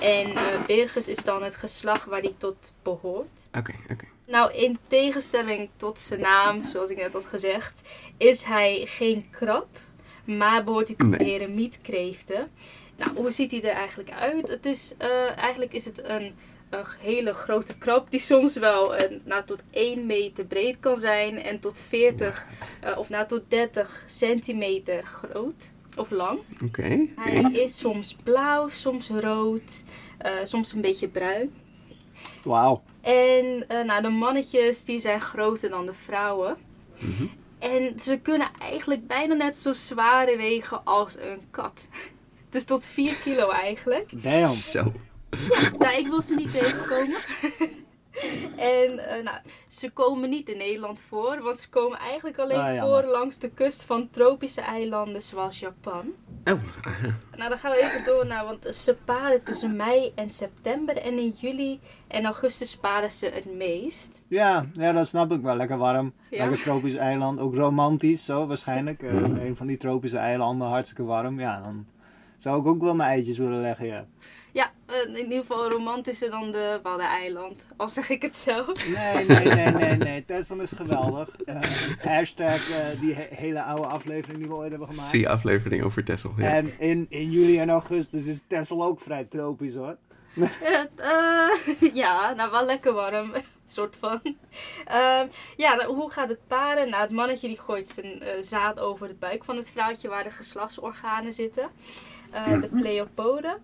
[0.00, 3.40] En eh Birgus is dan het geslacht waar hij tot behoort.
[3.58, 4.04] Oké, oké.
[4.26, 7.80] Nou, in tegenstelling tot zijn naam, zoals ik net had gezegd,
[8.16, 9.66] is hij geen krab,
[10.24, 11.28] maar behoort hij tot de Nee.
[11.30, 12.50] heremietkreeften.
[12.96, 14.48] Nou, hoe ziet hij er eigenlijk uit?
[14.48, 16.34] Het is, eh, eigenlijk is het een,
[16.70, 21.42] een hele grote krab die soms wel eh, nou, tot 1 meter breed kan zijn
[21.42, 22.46] en tot 40
[22.80, 26.38] eh, of nou, tot 30 centimeter groot of lang.
[26.64, 27.06] Oké.
[27.16, 29.82] Hij is soms blauw, soms rood,
[30.18, 31.54] eh, soms een beetje bruin.
[32.42, 32.82] Wauw.
[33.00, 36.56] En eh, nou, de mannetjes die zijn groter dan de vrouwen.
[37.00, 37.26] Mhm.
[37.58, 41.88] En ze kunnen eigenlijk bijna net zo zwaar wegen als een kat.
[42.50, 44.22] Dus tot 4 kilo eigenlijk.
[44.22, 44.50] Damn.
[44.50, 44.92] Zo.
[45.78, 47.18] Nou, ik wil ze niet tegenkomen.
[48.56, 49.36] En eh, nou,
[49.68, 53.50] ze komen niet in Nederland voor, want ze komen eigenlijk alleen Ah, voor langs de
[53.50, 56.12] kust van tropische eilanden zoals Japan.
[56.44, 57.16] Oh, aha.
[57.36, 60.96] Nou, dan gaan we even door naar, want ze paren tussen mei en september.
[60.96, 64.20] En in juli en augustus paren ze het meest.
[64.28, 65.56] Ja, ja, dat snap ik wel.
[65.56, 66.12] Lekker warm.
[66.30, 66.44] Ja.
[66.44, 67.40] Lekker tropisch eiland.
[67.40, 69.02] Ook romantisch, zo waarschijnlijk.
[69.02, 69.36] Eh, Mhm.
[69.36, 71.40] Een van die tropische eilanden, hartstikke warm.
[71.40, 71.86] Ja, dan
[72.36, 74.04] zou ik ook wel mijn eitjes willen leggen, ja.
[74.54, 77.66] Ja, eh, in ieder geval romantischer dan de Waddeneiland.
[77.76, 78.86] Al zeg ik het zelf.
[78.88, 80.24] Nee, nee, nee, nee, nee.
[80.24, 81.28] Texel is geweldig.
[81.44, 81.60] Eh,
[81.98, 85.08] hashtag eh, die he- hele oude aflevering die we ooit hebben gemaakt.
[85.08, 86.32] Zie je aflevering over Tessel.
[86.36, 86.44] Ja.
[86.48, 89.96] En in, in juli en augustus is Texel ook vrij tropisch hoor.
[91.92, 93.32] Ja, nou wel lekker warm.
[93.68, 94.20] soort van.
[94.84, 96.90] Ehm, ja, nou, hoe gaat het paren?
[96.90, 100.22] Nou, het mannetje die gooit zijn eh, zaad over de buik van het vrouwtje waar
[100.24, 101.68] de geslachtsorganen zitten.
[102.30, 103.56] Eh, de pleopoden.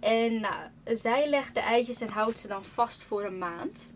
[0.00, 3.92] En nou, zij legt de eitjes en houdt ze dan vast voor een maand.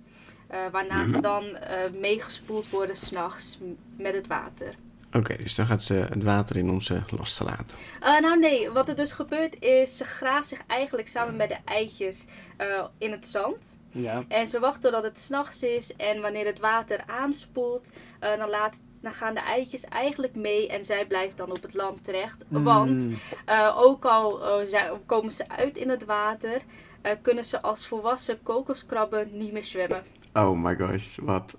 [0.47, 3.59] Eh, waarna ze dan eh, meegespoeld worden s'nachts
[3.97, 4.75] met het water.
[5.13, 7.77] Oké, dus dan gaat ze het water in om ze los te laten.
[8.01, 11.59] Eh, nou nee, wat er dus gebeurt is, ze graaft zich eigenlijk samen met de
[11.65, 13.79] eitjes eh, in het zand.
[13.91, 14.25] Ja.
[14.29, 17.89] En ze wachten totdat het s'nachts is en wanneer het water aanspoelt,
[18.21, 21.75] eh, dan, laat, dan gaan de eitjes eigenlijk mee en zij blijft dan op het
[21.75, 22.45] land terecht.
[22.49, 23.15] Want Mm.
[23.45, 26.61] eh, ook al eh, zij- komen ze uit in het water,
[27.03, 30.03] eh, kunnen ze als volwassen kokoskrabben niet meer zwemmen.
[30.35, 31.57] Oh my gosh, wat?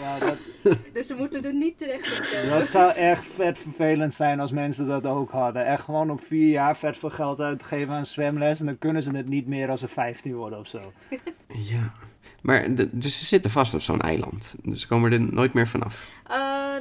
[0.00, 0.36] Ja, dat,
[0.92, 2.58] Dus ze moeten er niet terecht komen.
[2.58, 5.66] dat zou echt vet vervelend zijn als mensen dat ook hadden.
[5.66, 8.60] Echt gewoon op vier jaar vet veel geld uitgeven aan zwemles.
[8.60, 10.80] En dan kunnen ze het niet meer als ze 15 worden of zo.
[11.48, 11.92] Ja.
[12.42, 14.54] Maar de- dus ze zitten vast op zo'n eiland.
[14.62, 16.06] Dus ze komen er nooit meer vanaf.
[16.26, 16.74] Eh,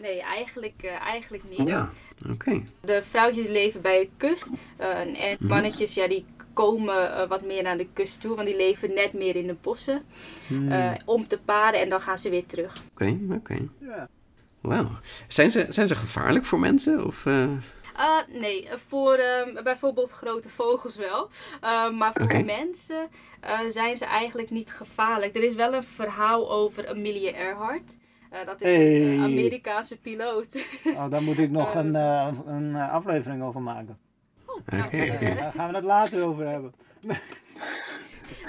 [0.00, 1.68] nee, eigenlijk, eh, eigenlijk niet.
[1.68, 1.90] Ja,
[2.30, 2.62] oké.
[2.80, 4.48] De vrouwtjes leven bij de kust.
[4.76, 5.46] eh, en Mhm.
[5.46, 8.34] mannetjes, ja, die komen eh, wat meer naar de kust toe.
[8.36, 10.02] Want die leven net meer in de bossen.
[10.46, 10.70] Hmm.
[10.72, 12.82] eh, om te paren en dan gaan ze weer terug.
[12.92, 13.56] Oké, oké.
[13.80, 14.08] Ja.
[14.60, 14.90] Wauw.
[15.26, 17.06] Zijn ze, zijn ze gevaarlijk voor mensen?
[17.06, 17.26] Of,
[17.98, 21.28] eh, Eh, nee, voor ehm, bijvoorbeeld grote vogels wel.
[21.60, 23.08] Eh, maar voor mensen
[23.40, 25.34] eh, zijn ze eigenlijk niet gevaarlijk.
[25.34, 27.96] Er is wel een verhaal over Amelia Earhart.
[28.30, 29.24] Eh, dat is een Hey.
[29.24, 30.64] Amerikaanse piloot.
[30.84, 33.98] Oh, daar moet ik nog een, eh, een aflevering over maken.
[34.66, 35.34] Nou, Oké, eh, oké.
[35.34, 36.74] Daar gaan we het later over hebben.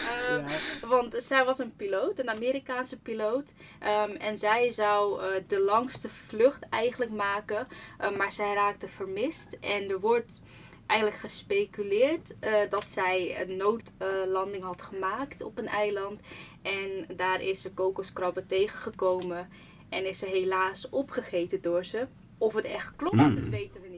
[0.09, 3.51] Eh, Want zij was een piloot, een Amerikaanse piloot.
[3.79, 7.67] Ehm, en zij zou eh, de langste vlucht eigenlijk maken.
[7.97, 9.57] eh, maar zij raakte vermist.
[9.61, 10.41] En er wordt
[10.87, 16.19] eigenlijk gespeculeerd eh, dat zij een noodlanding had gemaakt op een eiland.
[16.61, 19.49] En daar is ze kokoskrabben tegengekomen.
[19.89, 22.07] En is ze helaas opgegeten door ze.
[22.37, 23.49] Of het echt klopt, Hmm.
[23.49, 23.88] weten we niet.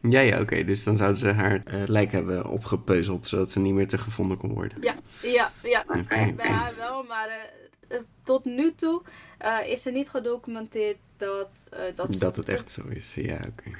[0.00, 0.64] Ja, ja, oké.
[0.64, 4.36] Dus dan zouden ze haar eh, lijk hebben opgepeuzeld, zodat ze niet meer te gevonden
[4.36, 4.78] kon worden.
[4.80, 5.84] Ja, ja, ja.
[5.86, 6.32] Oké.
[6.36, 7.60] Bij haar wel, maar eh,
[7.90, 9.02] eh, tot nu toe
[9.38, 13.14] eh, is er niet gedocumenteerd dat, eh, dat, Dat het echt zo is.
[13.14, 13.70] Ja, oké.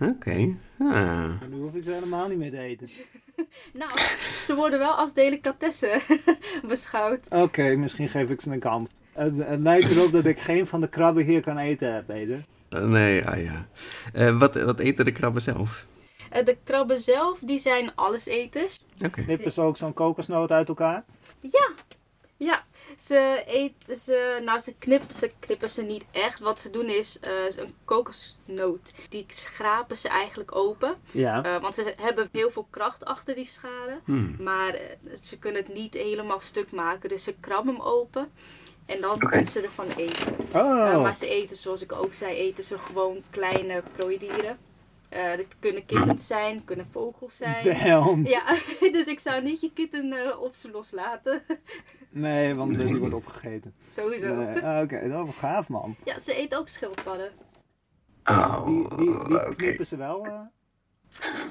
[0.00, 0.54] Oké.
[0.78, 1.40] Ah.
[1.50, 2.88] nu hoef ik ze helemaal niet meer te eten.
[3.72, 3.90] Nou,
[4.44, 6.00] ze worden wel als delicatesse
[6.68, 7.28] beschouwd.
[7.28, 8.90] Oké, misschien geef ik ze een kans.
[9.12, 12.40] Het, het lijkt erop dat ik geen van de krabben hier kan eten, Peter.
[12.70, 13.68] Eh, nee, ah ja.
[14.12, 15.84] Eh, wat, wat eten de krabben zelf?
[16.30, 18.80] Eh, de krabben zelf, die zijn alleseters.
[19.04, 19.22] Oké.
[19.22, 21.04] Knippen ze ook zo'n kokosnoot uit elkaar?
[21.40, 21.70] Ja,
[22.36, 22.64] ja.
[22.98, 26.38] Ze eten ze, nou ze knippen, ze knippen ze niet echt.
[26.38, 28.92] Wat ze doen is eh, een kokosnoot.
[29.08, 30.94] Die schrapen ze eigenlijk open.
[31.10, 31.42] Ja.
[31.42, 34.00] Eh, want ze hebben heel veel kracht achter die scharen.
[34.04, 34.36] Hmm.
[34.38, 37.08] Maar eh, ze kunnen het niet helemaal stuk maken.
[37.08, 38.32] Dus ze krabben hem open.
[38.90, 40.26] En dan kunnen ze ervan eten.
[40.54, 44.58] Oh, Eh, maar ze eten, zoals ik ook zei, eten ze gewoon kleine prooidieren.
[45.08, 47.64] Eh dit kunnen kittens zijn, kunnen vogels zijn.
[47.64, 48.26] damn.
[48.36, 48.42] Ja,
[48.92, 51.42] dus ik zou niet je kitten eh, op ze loslaten.
[52.12, 53.74] Nee, want die wordt opgegeten.
[53.90, 54.34] Sowieso.
[54.34, 55.96] Nee, ah, Oké, dat was gaaf, man.
[56.04, 57.30] Ja, ze eten ook schildpadden.
[58.24, 59.54] Oh, Die, die, die oké.
[59.54, 60.26] knippen ze wel.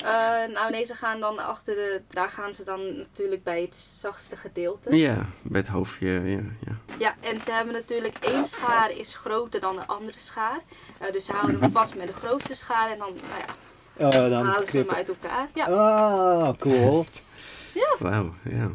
[0.03, 0.53] Eh?
[0.53, 2.01] Nou nee, ze gaan dan achter de...
[2.09, 4.95] Daar gaan ze dan natuurlijk bij het zachtste gedeelte.
[4.95, 6.41] Ja, bij het hoofdje, ja.
[6.65, 6.77] ja.
[6.99, 10.59] Ja, en ze hebben natuurlijk één schaar is groter dan de andere schaar.
[10.97, 13.53] Eh, dus ze houden hem vast met de grootste schaar en dan, nou ja,
[13.99, 15.47] Oh, dan halen ze hem uit elkaar.
[15.53, 17.05] Ja, Ah, cool.
[17.99, 18.69] Wauw, ja.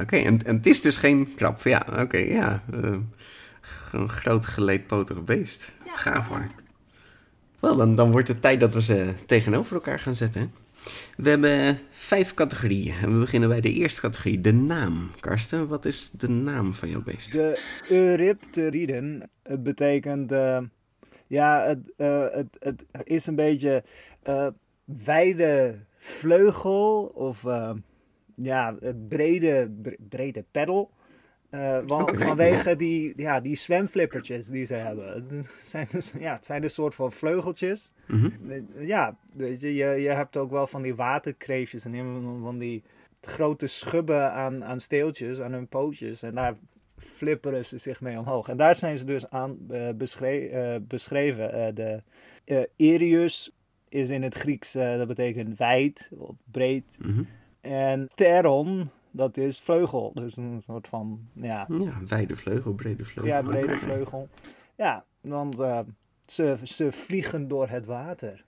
[0.00, 1.62] Oké, en, en het is dus geen krab.
[1.62, 2.62] Ja, oké, ja.
[2.72, 2.96] Eh,
[3.92, 5.72] een groot geleedpotig beest.
[5.84, 5.96] Ja.
[5.96, 6.46] Gaaf hoor.
[7.60, 10.52] Wel, dan, dan wordt het tijd dat we ze tegenover elkaar gaan zetten.
[11.16, 12.94] We hebben vijf categorieën.
[12.94, 15.10] En we beginnen bij de eerste categorie, de naam.
[15.20, 17.32] Karsten, wat is de naam van jouw beest?
[17.32, 20.58] De Eurypteriden, het betekent, eh,
[21.26, 23.84] ja, het, eh, het, het is een beetje
[24.22, 24.46] eh,
[24.84, 27.42] wijde vleugel of
[28.34, 30.90] ja, het brede, bre- brede peddel.
[31.50, 35.12] Eh, vanwege die, ja, die zwemflippertjes die ze hebben.
[35.12, 37.92] Het zijn dus, ja, het zijn een soort van vleugeltjes.
[38.06, 38.30] Mhm.
[38.78, 42.82] Ja, weet je, je, je hebt ook wel van die waterkreefjes en van die
[43.20, 46.22] grote schubben aan, aan steeltjes, aan hun pootjes.
[46.22, 46.54] En daar
[46.98, 48.48] flipperen ze zich mee omhoog.
[48.48, 51.52] En daar zijn ze dus aan eh, beschre- eh, beschreven.
[51.52, 51.98] Eh, de
[52.44, 53.50] eh Erius
[53.88, 56.84] is in het Grieks, eh, dat betekent wijd of breed.
[56.98, 57.22] Mhm.
[57.60, 60.12] En Teron, dat is vleugel.
[60.14, 63.32] Dus een soort van, ja, Ja, wijde vleugel, brede vleugel.
[63.32, 64.28] ja brede vleugel.
[64.76, 65.78] Ja, want eh,
[66.26, 68.44] ze, ze vliegen door het water.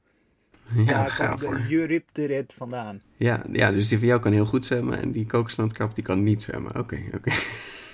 [0.75, 3.01] Ja, Daar komt de Eurypterid vandaan.
[3.17, 6.23] Ja, ja, dus die van jou kan heel goed zwemmen en die kokosnootkrab die kan
[6.23, 6.79] niet zwemmen.
[6.79, 7.31] Oké, oké.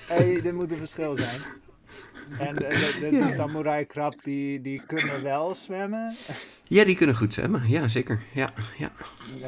[0.07, 1.41] Hey, dit moet een verschil zijn.
[2.39, 2.61] En de,
[3.01, 6.15] de, de, de samurai krab die, die kunnen wel zwemmen.
[6.65, 7.63] Ja, die kunnen goed zwemmen.
[7.69, 8.21] Ja, zeker.
[8.33, 8.91] Ja, ja.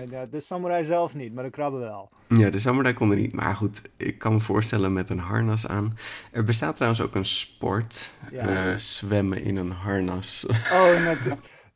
[0.07, 2.11] De, de samurai zelf niet, maar de krabben wel.
[2.29, 3.33] Ja, de samurai kon er niet.
[3.33, 5.97] Maar goed, ik kan me voorstellen met een harnas aan.
[6.33, 8.11] Er bestaat trouwens ook een sport.
[8.33, 8.69] Ja.
[8.71, 10.47] eh, zwemmen in een harnas.
[10.73, 11.19] Oh, met,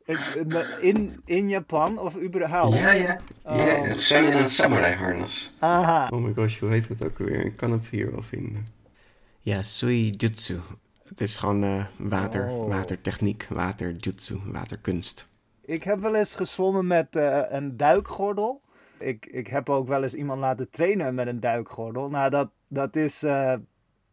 [0.05, 2.75] het- in, in Japan of überhaupt?
[2.77, 2.91] ja.
[2.91, 3.91] Ja, Oh.
[3.93, 5.53] zwemmen in een samurai harnas.
[5.59, 6.07] Aha.
[6.09, 7.45] Oh my gosh, hoe heet het ook alweer?
[7.45, 8.65] Ik kan het hier wel vinden.
[9.39, 10.59] Ja, sui jutsu.
[11.11, 12.67] Het is gewoon eh, water, Oh.
[12.67, 15.27] watertechniek, waterjutsu, waterkunst.
[15.61, 18.61] Ik heb wel eens gezwommen met eh, een duikgordel.
[18.97, 22.09] Ik, ik heb ook wel eens iemand laten trainen met een duikgordel.
[22.09, 23.23] Nou, dat, dat is...
[23.23, 23.53] eh,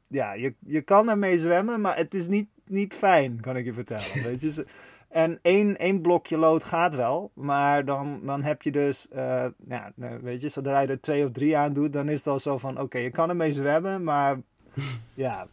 [0.08, 3.72] ja, je, je kan ermee zwemmen, maar het is niet, niet fijn, kan ik je
[3.72, 4.22] vertellen.
[4.28, 4.64] Weet je,
[5.08, 9.52] En één, één blokje lood gaat wel, maar dan, dan heb je dus, ja,
[9.94, 12.38] nou, weet je, zodra je er twee of drie aan doet, dan is het al
[12.40, 14.36] zo van, oké, je kan ermee zwemmen, maar
[15.14, 15.46] ja,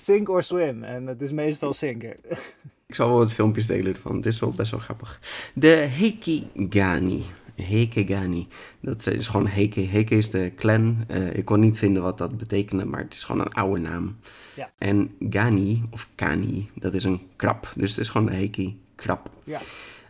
[0.00, 0.84] sink or swim.
[0.84, 2.16] En het is meestal zinken.
[2.86, 4.16] Ik zal wel wat filmpjes delen ervan.
[4.16, 5.20] Het is wel best wel grappig.
[5.54, 7.24] De Hekigani.
[7.54, 8.48] Hekigani.
[8.80, 9.80] Dat is gewoon Heke.
[9.80, 11.04] Heke is de clan.
[11.06, 14.16] Eh, ik kon niet vinden wat dat betekende, maar het is gewoon een oude naam.
[14.54, 14.70] Ja.
[14.78, 17.72] En Gani, of Kani, dat is een krab.
[17.76, 19.30] Dus het is gewoon de Heki krab.
[19.44, 19.60] Ja.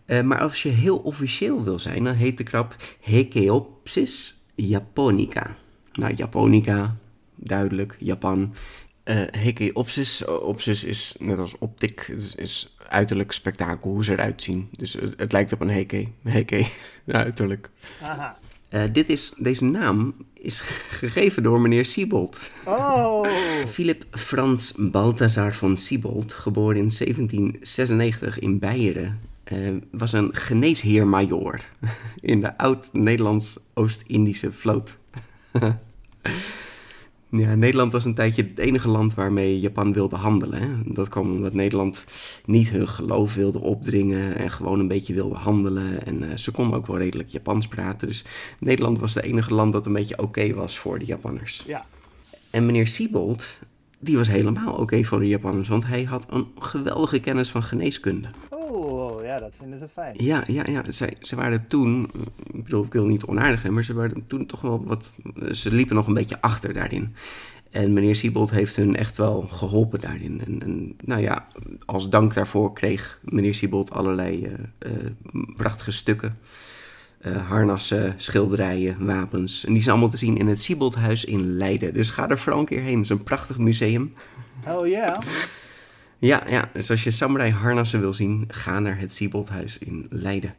[0.04, 5.54] Eh, maar als je heel officieel wil zijn, dan heet de krab Hekeopsis japonica.
[5.92, 6.96] Nou, japonica,
[7.34, 8.54] duidelijk, Japan.
[9.08, 14.68] Eh Hekeopsis, opsis is net als optic, is, is uiterlijk spektakel, hoe ze eruit zien.
[14.76, 16.66] Dus het, het lijkt op een heke, heke,
[17.06, 17.70] uiterlijk.
[18.02, 18.38] Aha.
[18.68, 22.40] Eh, dit is, deze naam is gegeven door meneer Siebold.
[22.64, 23.26] Oh,
[23.74, 29.58] Philip Frans Balthazar van Siebold, geboren in 1796 in Beieren, eh,
[29.90, 31.60] was een geneesheer-majoor
[32.20, 34.96] in de oud-Nederlands-Oost-Indische vloot.
[37.30, 40.60] Ja, Nederland was een tijdje het enige land waarmee Japan wilde handelen.
[40.60, 40.68] Hè?
[40.84, 42.04] Dat kwam omdat Nederland
[42.44, 46.06] niet hun geloof wilde opdringen en gewoon een beetje wilde handelen.
[46.06, 48.08] En eh, ze konden ook wel redelijk Japans praten.
[48.08, 48.24] Dus
[48.58, 51.64] Nederland was het enige land dat een beetje oké was voor de Japanners.
[51.66, 51.86] ja.
[52.50, 53.46] En meneer Siebold,
[53.98, 58.28] die was helemaal oké voor de Japanners, want hij had een geweldige kennis van geneeskunde.
[59.38, 60.14] Ja, dat vinden ze fijn.
[60.24, 60.82] Ja, ja, ja.
[60.88, 62.10] Zij, ze waren toen,
[62.52, 65.14] ik bedoel, ik wil niet onaardig zijn, maar ze waren toen toch wel wat,
[65.50, 67.14] ze liepen nog een beetje achter daarin.
[67.70, 70.40] En meneer Siebold heeft hun echt wel geholpen daarin.
[70.46, 71.46] En, en nou ja,
[71.84, 74.92] als dank daarvoor kreeg meneer Siebold allerlei eh, eh,
[75.56, 76.38] prachtige stukken.
[77.18, 79.64] Eh, harnassen, schilderijen, wapens.
[79.64, 81.94] En die zijn allemaal te zien in het Sieboldhuis in Leiden.
[81.94, 82.94] Dus ga er vooral een keer heen.
[82.94, 84.12] Het is een prachtig museum.
[84.66, 85.18] Oh ja.
[86.18, 90.54] Ja, ja, dus als je samurai harnassen wil zien, ga naar het Sieboldhuis in Leiden.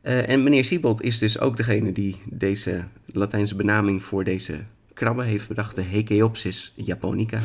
[0.00, 4.64] Eh, en meneer Siebold is dus ook degene die deze Latijnse benaming voor deze
[4.94, 7.40] krabben heeft bedacht, de Hekeopsis japonica.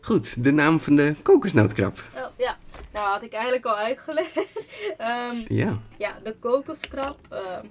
[0.00, 2.04] Goed, de naam van de kokosnootkrab.
[2.16, 2.56] Oh, ja,
[2.92, 4.32] nou had ik eigenlijk al uitgelegd.
[4.98, 7.18] Ehm, Ja, ja, de kokoskrab.
[7.30, 7.66] ehm,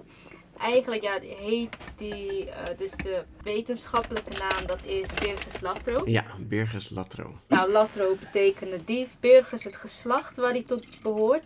[0.60, 6.02] eigenlijk ja, heet die, eh, dus de wetenschappelijke naam dat is Birgus latro.
[6.06, 7.40] ja, Birgus latro.
[7.48, 9.08] Nou, latro betekende dief.
[9.20, 11.44] Birgus het geslacht waar hij tot behoort.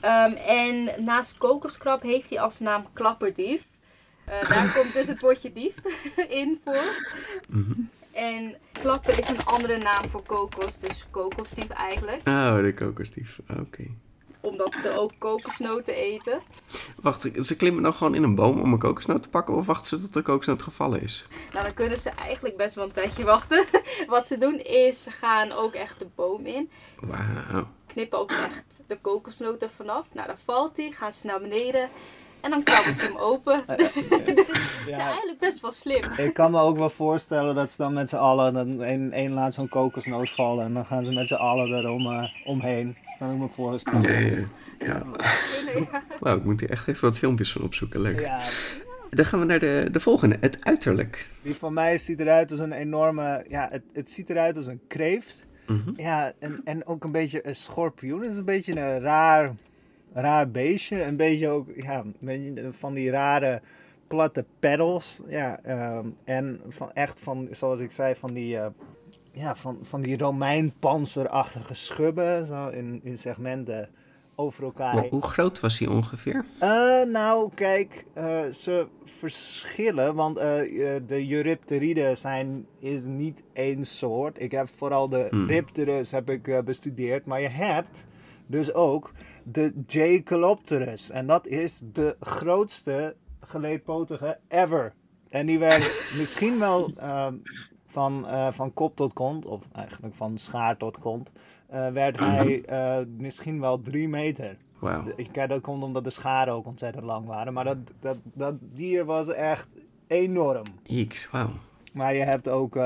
[0.00, 3.66] Ehm, en naast kokoskrab heeft hij als naam klapperdief.
[4.24, 5.74] Eh, daar komt dus het woordje dief
[6.40, 6.94] in voor.
[8.12, 12.28] En klapper is een andere naam voor kokos, dus kokosdief eigenlijk.
[12.28, 13.38] Oh, de kokosdief.
[13.60, 13.86] Oké.
[14.44, 16.40] Omdat ze ook kokosnoten eten.
[17.00, 19.86] Wacht, ze klimmen dan gewoon in een boom om een kokosnoot te pakken of wachten
[19.88, 21.26] ze tot de kokosnoot gevallen is?
[21.52, 23.64] Nou, dan kunnen ze eigenlijk best wel een tijdje wachten.
[24.06, 26.70] Wat ze doen is, ze gaan ook echt de boom in.
[27.00, 27.66] Wauw.
[27.86, 30.06] Knippen ook echt de kokosnoten vanaf.
[30.12, 31.88] Nou, dan valt hij, gaan ze naar beneden.
[32.44, 33.62] En dan krabben ze hem open.
[33.66, 33.90] Ze
[34.86, 36.04] zijn eigenlijk best wel slim.
[36.16, 39.32] Ik kan me ook wel voorstellen dat ze dan met z'n allen dan één, één
[39.32, 40.64] laat zo'n kokosnoot vallen.
[40.64, 42.96] En dan gaan ze met z'n allen erom eh, omheen.
[43.18, 44.32] Kan ik me voorstellen.
[44.32, 44.44] Ja,
[44.78, 45.02] ja.
[46.20, 48.00] Wauw, ik moet hier echt even wat filmpjes van opzoeken.
[48.00, 48.20] Leuk.
[48.20, 48.40] Ja,
[49.10, 51.28] Dan gaan we naar de, de volgende, het uiterlijk.
[51.42, 53.44] die van mij ziet eruit als een enorme...
[53.48, 55.46] Ja, het, het ziet eruit als een kreeft.
[55.66, 55.90] Mhm.
[55.96, 58.20] Ja, en, en ook een beetje een schorpioen.
[58.22, 59.54] Het is een beetje een raar,
[60.12, 61.02] raar beestje.
[61.02, 62.04] Een beetje ook, ja,
[62.70, 63.60] van die rare
[64.06, 65.20] platte pedals.
[65.28, 68.66] Ja, ehm, en van, echt van, zoals ik zei, van die, eh,
[69.34, 72.46] ja, van, van die Romeinpanzerachtige schubben.
[72.46, 73.88] Zo in, in segmenten
[74.34, 76.44] over elkaar Hoe, groot was hij ongeveer?
[76.58, 80.44] Eh, nou, kijk, eh, ze verschillen, want eh,
[81.06, 84.40] de Eurypteriden zijn is niet één soort.
[84.40, 85.46] Ik heb vooral de Hmm.
[85.46, 88.06] Ripterus heb ik bestudeerd, maar je hebt
[88.46, 94.92] dus ook de Jacalopterus en dat is de grootste geleedpotige ever.
[95.28, 95.82] En die werd
[96.20, 97.34] misschien wel ehm,
[97.94, 101.32] van, eh, van kop tot kont, of eigenlijk van schaar tot kont,
[101.66, 104.56] eh, werd hij eh, misschien wel drie meter.
[105.16, 107.52] Ik kijk, dat komt omdat de scharen ook ontzettend lang waren.
[107.52, 109.68] Maar dat, dat, dat dier was echt
[110.06, 110.64] enorm.
[111.08, 111.50] X, wauw.
[111.92, 112.78] Maar je hebt ook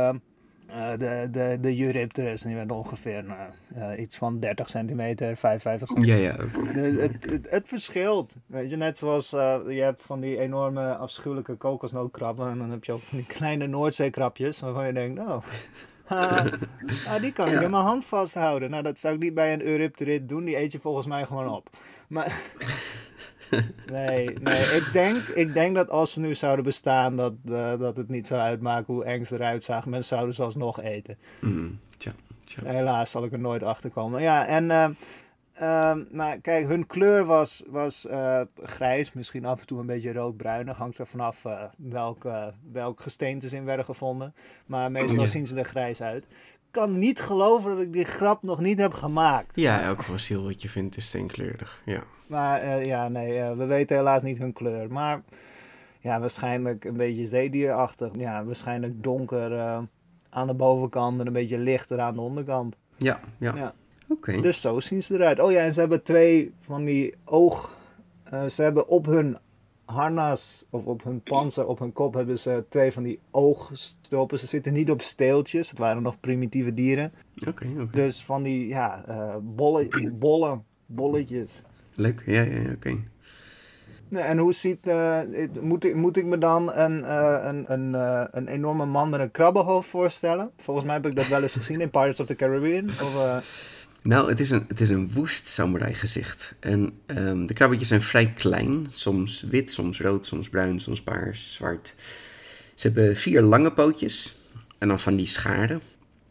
[0.69, 5.89] eh, eh, de, de, de die werd ongeveer nou, eh, iets van 30 centimeter, 55
[5.89, 6.23] centimeter.
[6.23, 6.73] Ja, ja.
[6.73, 8.35] De- het, het, het verschilt.
[8.47, 12.51] Weet je, net zoals eh, je hebt van die enorme afschuwelijke kokosnootkrabben.
[12.51, 14.61] En dan heb je ook van die kleine Noordzeekrabjes.
[14.61, 15.43] Waarvan je denkt, oh,
[16.09, 18.71] ah, die kan ik in mijn hand vasthouden.
[18.71, 20.45] Nou, dat zou ik niet bij een Eurypterid doen.
[20.45, 21.71] Die eet je volgens mij gewoon op.
[22.09, 22.41] Maar...
[23.91, 24.61] Nee, nee.
[24.61, 28.27] Ik denk, ik denk dat als ze nu zouden bestaan, dat, eh, dat het niet
[28.27, 29.91] zou uitmaken hoe eng ze eruit zagen.
[29.91, 31.19] Mensen zouden ze alsnog eten.
[31.41, 32.13] Mm, tja,
[32.45, 32.63] tja.
[32.65, 34.23] Helaas zal ik er nooit achter komen.
[34.23, 34.89] Ja, en eh,
[35.59, 40.13] Ehm, nou, kijk, hun kleur was, was eh, grijs, misschien af en toe een beetje
[40.13, 40.77] roodbruinig.
[40.77, 42.27] Hangt er vanaf uh, welk,
[42.73, 44.35] welk gesteente ze in werden gevonden.
[44.67, 45.27] Maar meestal Ja.
[45.27, 46.27] zien ze er grijs uit.
[46.79, 49.57] Ik kan niet geloven dat ik die grap nog niet heb gemaakt.
[49.57, 51.83] Ja, elk fossiel wat je vindt is steenkleurig.
[51.85, 52.03] Ja.
[52.27, 54.93] Maar eh, ja, nee, eh, we weten helaas niet hun kleur.
[54.93, 55.23] Maar
[56.01, 58.11] ja, waarschijnlijk een beetje zeedierachtig.
[58.17, 59.79] Ja, waarschijnlijk donker eh,
[60.31, 62.77] aan de bovenkant en een beetje lichter aan de onderkant.
[62.97, 63.55] Ja, ja.
[63.57, 63.75] Ja.
[64.09, 64.41] Oké.
[64.41, 65.41] Dus zo zien ze eruit.
[65.41, 67.77] Oh ja, en ze hebben twee van die oog...
[68.49, 69.39] ze hebben op hun
[69.93, 74.39] harnas, of op hun panzer, op hun kop hebben ze twee van die oogstolpen.
[74.39, 77.13] Ze zitten niet op steeltjes, het waren nog primitieve dieren.
[77.49, 77.89] Oké, oké.
[77.91, 81.65] Dus van die, ja, eh bolle, bolle, bolletjes.
[81.95, 82.23] Leuk.
[82.27, 82.97] Ja, ja, oké.
[84.11, 87.95] En hoe ziet, eh, het- moet, ik, moet ik me dan een, eh, een, een,
[88.37, 90.51] een enorme man met een krabbenhoofd voorstellen?
[90.57, 92.89] Volgens mij heb ik dat wel eens gezien in Pirates of the Caribbean.
[92.89, 93.17] Of,
[94.09, 96.55] Nou, het is een, het is een woest samurai gezicht.
[96.61, 98.87] En ehm, de krabbetjes zijn vrij klein.
[98.91, 101.95] Soms wit, soms rood, soms bruin, soms paars, zwart.
[102.75, 104.37] Ze hebben vier lange pootjes.
[104.79, 105.81] En dan van die scharen.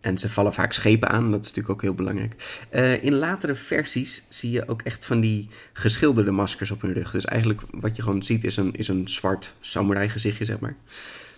[0.01, 2.63] En ze vallen vaak schepen aan, dat is natuurlijk ook heel belangrijk.
[2.69, 7.11] Eh, in latere versies zie je ook echt van die geschilderde maskers op hun rug.
[7.11, 10.75] Dus eigenlijk wat je gewoon ziet is een, is een zwart samurai gezichtje, zeg maar.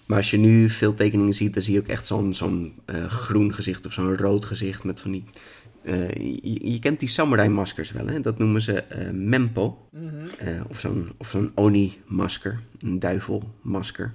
[0.10, 3.06] Maar als je nu veel tekeningen ziet, dan zie je ook echt zo'n zo'n eh,
[3.06, 5.24] groen gezicht of zo'n rood gezicht met van die...
[5.82, 6.10] eh,
[6.42, 8.22] je, je kent die samurai-maskers wel, hè?
[8.22, 9.88] Dat noemen ze eh, mempo.
[10.40, 14.14] Eh, of zo'n of zo'n oni-masker, een duivelmasker.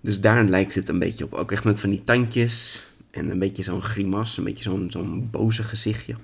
[0.00, 1.34] Dus daar lijkt het een beetje op.
[1.34, 5.28] Ook echt met van die tandjes en een beetje zo'n grimas, een beetje zo'n zo'n
[5.30, 6.14] boze gezichtje.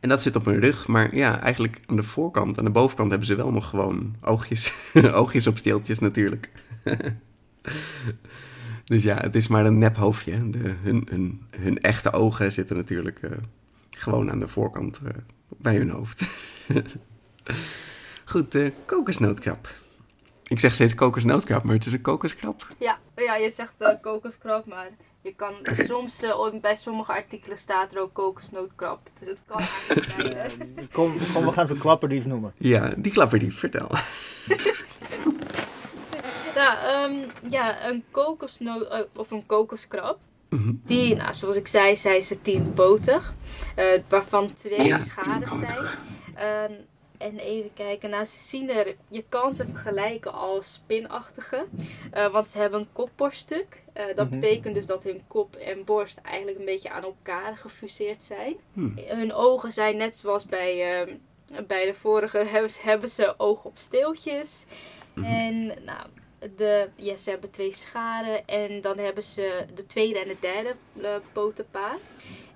[0.00, 3.10] En dat zit op hun rug, maar ja, eigenlijk aan de voorkant, aan de bovenkant
[3.10, 4.72] hebben ze wel nog gewoon oogjes,
[5.12, 6.50] oogjes op steeltjes natuurlijk.
[8.84, 10.50] dus ja, het is maar een nep hoofdje.
[10.50, 13.20] De, hun, hun, hun echte ogen zitten natuurlijk
[14.02, 15.10] gewoon aan de voorkant eh,
[15.48, 16.22] bij hun hoofd.
[18.24, 19.68] Goed, eh kokosnootkrab.
[20.46, 22.68] Ik zeg steeds kokosnootkrab, maar het is een kokoskrab.
[22.78, 24.88] Ja, ja je zegt eh, kokoskrab, maar
[25.22, 29.00] je kan soms, op- bij sommige artikelen staat er ook kokosnootkrab.
[29.18, 29.60] Dus het kan
[30.32, 32.52] eigenlijk kom, kom, we gaan ze klapperdief noemen.
[32.56, 33.88] Ja, die klapperdief, vertel.
[36.54, 40.18] Ja, ehm, ja, een kokosnoot of een kokoskrab.
[40.50, 40.72] Mhm.
[40.84, 43.34] Die, nou, zoals ik zei, zijn ze tienpotig.
[43.76, 45.86] eh waarvan twee Ja, schades zijn.
[46.34, 46.72] Ehm,
[47.18, 51.66] en even kijken, nou, ze zien er, je kan ze vergelijken als spinachtige.
[52.10, 53.82] eh, want ze hebben een kopborststuk.
[53.92, 54.40] Eh, dat Mhm.
[54.40, 58.54] betekent dus dat hun kop en borst eigenlijk een beetje aan elkaar gefuseerd zijn.
[58.72, 58.94] Hmm.
[59.06, 61.16] Hun ogen zijn net zoals bij, ehm,
[61.66, 64.64] bij de vorige, hebben ze, hebben ze oog op steeltjes.
[65.14, 66.06] En nou,
[66.56, 70.74] de, ja, ze hebben twee scharen en dan hebben ze de tweede en de derde
[71.02, 71.98] eh, potenpaar.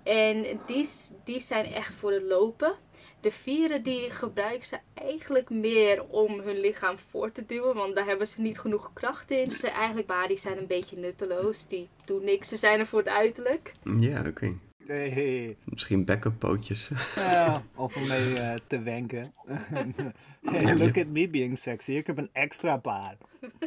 [0.02, 0.88] En die,
[1.24, 2.74] die zijn echt voor het lopen.
[3.20, 8.06] De vierde die gebruiken ze eigenlijk meer om hun lichaam voor te duwen, want daar
[8.06, 9.52] hebben ze niet genoeg kracht in.
[9.52, 11.66] Ze eigenlijk maar die zijn een beetje nutteloos.
[11.66, 12.48] Die doen niks.
[12.48, 13.72] Ze zijn er voor het uiterlijk.
[13.98, 14.44] Ja, oké.
[14.44, 15.56] Hey, hey.
[15.64, 16.90] Misschien backup pootjes.
[17.14, 19.34] Ja, of om mee eh, te wenken.
[20.50, 21.92] hey, look at me being sexy.
[21.92, 23.16] Ik heb een extra paar.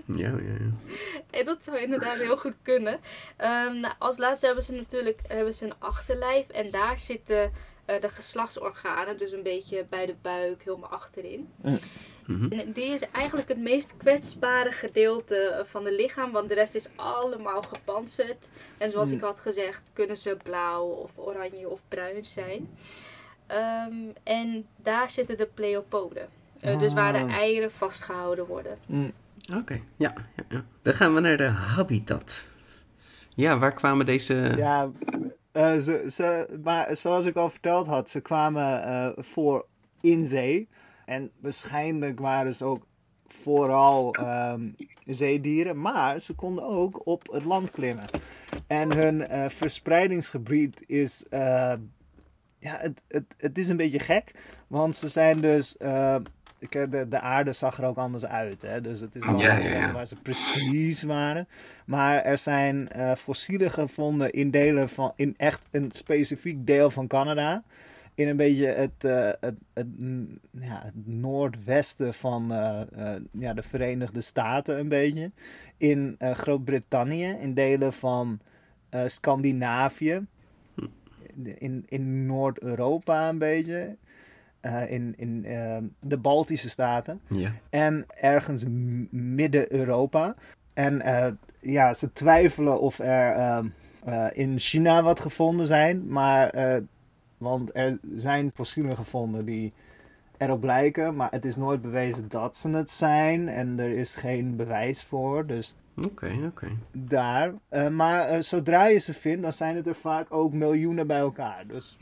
[0.05, 0.71] ja, ja, ja.
[1.29, 2.99] En dat zou inderdaad heel goed kunnen.
[3.37, 6.47] Ehm, nou, als laatste hebben ze natuurlijk hebben ze een achterlijf.
[6.47, 7.51] En daar zitten
[7.85, 9.17] eh, de geslachtsorganen.
[9.17, 11.49] Dus een beetje bij de buik, helemaal achterin.
[12.27, 12.51] Mhm.
[12.51, 16.31] En die is eigenlijk het meest kwetsbare gedeelte van het lichaam.
[16.31, 18.49] Want de rest is allemaal gepantserd.
[18.77, 22.69] En zoals ik had gezegd, kunnen ze blauw of oranje of bruin zijn.
[23.47, 26.27] Ehm, en daar zitten de pleopoden.
[26.59, 27.31] Eh, Dus waar de Ah.
[27.31, 28.77] eieren vastgehouden worden.
[28.87, 29.11] Mm.
[29.55, 30.65] Oké, ja, ja, ja.
[30.81, 32.45] Dan gaan we naar de habitat.
[33.29, 34.53] Ja, waar kwamen deze...
[34.57, 34.89] Ja,
[35.51, 39.65] eh, ze, ze, maar zoals ik al verteld had, ze kwamen eh, voor
[40.01, 40.67] in zee.
[41.07, 42.85] En waarschijnlijk waren ze ook
[43.27, 44.61] vooral ehm,
[45.05, 48.05] zeedieren, maar ze konden ook op het land klimmen.
[48.67, 51.73] En hun eh, verspreidingsgebied is, eh,
[52.59, 54.31] ja, het, het, het is een beetje gek,
[54.67, 56.15] want ze zijn dus, eh,
[56.59, 58.81] ik, heb- de, de aarde zag er ook anders uit, hè?
[58.81, 59.91] dus het is wel Ja, ja, zeggen ja.
[59.91, 61.47] waar ze precies waren.
[61.85, 67.07] Maar er zijn eh, fossielen gevonden in delen van, in echt een specifiek deel van
[67.07, 67.63] Canada.
[68.17, 69.87] In een beetje het, eh, het, het,
[70.51, 72.81] ja, het noordwesten van eh,
[73.15, 75.31] eh, ja, de Verenigde Staten een beetje.
[75.77, 78.39] In Groot-Brittannië, in delen van
[79.05, 80.25] Scandinavië.
[81.57, 83.95] In, in Noord-Europa een beetje.
[84.87, 85.41] In in
[85.99, 87.51] de Baltische Staten Ja.
[87.69, 88.63] en ergens
[89.09, 90.35] midden-Europa.
[90.73, 91.01] En
[91.59, 93.63] ja, ze twijfelen of er
[94.33, 96.53] in China wat gevonden zijn, maar
[97.37, 99.73] Want er zijn fossielen gevonden die
[100.37, 103.49] erop lijken, maar het is nooit bewezen dat ze het zijn.
[103.49, 105.45] En er is geen bewijs voor.
[105.45, 105.75] Dus
[106.05, 106.67] Oké, oké.
[106.91, 107.53] daar.
[107.69, 111.19] Eh, maar eh, zodra je ze vindt, dan zijn het er vaak ook miljoenen bij
[111.19, 111.67] elkaar.
[111.67, 111.97] Dus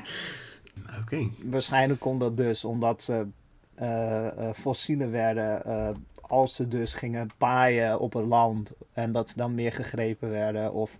[1.00, 1.28] Oké.
[1.44, 3.26] waarschijnlijk komt dat dus omdat ze
[3.74, 5.62] eh, fossielen werden.
[6.20, 8.72] als ze dus gingen paaien op het land.
[8.92, 10.72] En dat ze dan meer gegrepen werden.
[10.72, 10.98] Of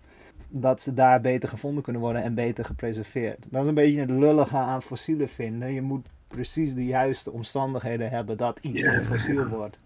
[0.49, 3.47] dat ze daar beter gevonden kunnen worden en beter gepreserveerd.
[3.49, 5.73] Dat is een beetje het lullige aan fossielen vinden.
[5.73, 9.79] Je moet precies de juiste omstandigheden hebben dat iets Ja, een fossiel wordt.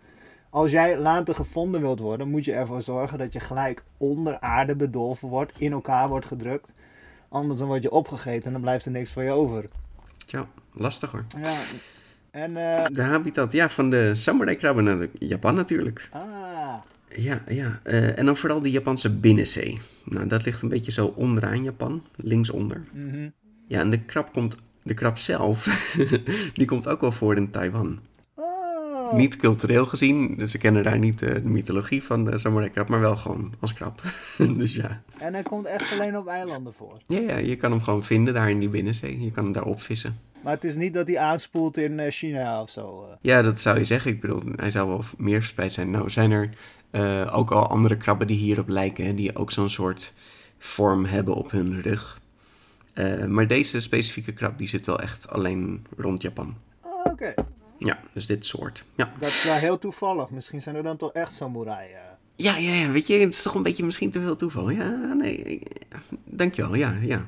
[0.51, 4.75] Als jij later gevonden wilt worden, moet je ervoor zorgen dat je gelijk onder aarde
[4.75, 6.73] bedolven wordt, in elkaar wordt gedrukt.
[7.29, 9.65] Anders dan word je opgegeten en dan blijft er niks van je over.
[10.27, 11.25] Tja, lastig hoor.
[11.41, 11.57] Ja.
[12.31, 16.09] En, eh, De habitat, ja, van de samurai krabben naar Japan natuurlijk.
[16.13, 16.23] ah,
[17.17, 17.81] Ja, ja.
[17.83, 19.81] eh, en dan vooral de Japanse binnenzee.
[20.05, 22.85] Nou, dat ligt een beetje zo onderaan Japan, linksonder.
[22.93, 23.29] mhm.
[23.69, 25.65] Ja, en de krab komt, de krab zelf,
[26.55, 27.99] die komt ook wel voor in Taiwan.
[28.35, 29.13] Oh.
[29.13, 32.89] Niet cultureel gezien, dus ze kennen daar niet eh, de mythologie van de samurai krab,
[32.89, 34.03] maar wel gewoon als krab.
[34.57, 35.03] dus ja.
[35.19, 37.01] En hij komt echt alleen op eilanden voor.
[37.07, 39.21] ja, ja, je kan hem gewoon vinden daar in die binnenzee.
[39.21, 40.19] Je kan hem daar opvissen.
[40.45, 43.03] Maar het is niet dat hij aanspoelt in eh, China of zo.
[43.11, 43.17] eh.
[43.21, 44.11] Ja, dat zou je zeggen.
[44.11, 45.91] Ik bedoel, hij zou wel meer verspreid zijn.
[45.91, 46.49] Nou, zijn er
[46.91, 50.13] eh, ook al andere krabben die hierop lijken, hè, die ook zo'n soort
[50.59, 52.21] vorm hebben op hun rug.
[53.29, 56.57] Maar deze specifieke krab, die zit wel echt alleen rond Japan.
[56.81, 57.35] Oh, Oké,
[57.79, 58.85] Ja, dus dit soort.
[58.95, 59.13] Ja.
[59.19, 60.31] dat is wel heel toevallig.
[60.31, 61.89] Misschien zijn er dan toch echt samurai.
[62.37, 64.71] Ja, ja, ja, weet je, het is toch een beetje misschien te veel toeval.
[64.71, 65.67] Ja, nee, ik-
[66.25, 67.27] dankjewel, ja, ja.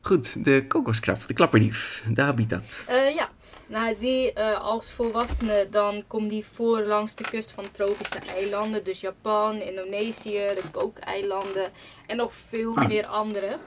[0.00, 2.64] Goed, de kokoskrab, de klapperdief, de habitat.
[2.86, 3.28] Eh, ja,
[3.66, 8.84] nou die eh, als volwassene dan komt die voor langs de kust van tropische eilanden.
[8.84, 11.70] Dus Japan, Indonesië, de Kookeilanden
[12.06, 13.58] en nog veel meer andere.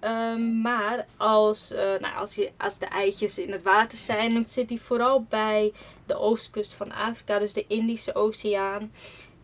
[0.00, 4.46] Ehm, maar als, eh, nou, als, je, als de eitjes in het water zijn, dan
[4.46, 5.72] zit die vooral bij
[6.06, 8.92] de oostkust van Afrika, dus de Indische Oceaan.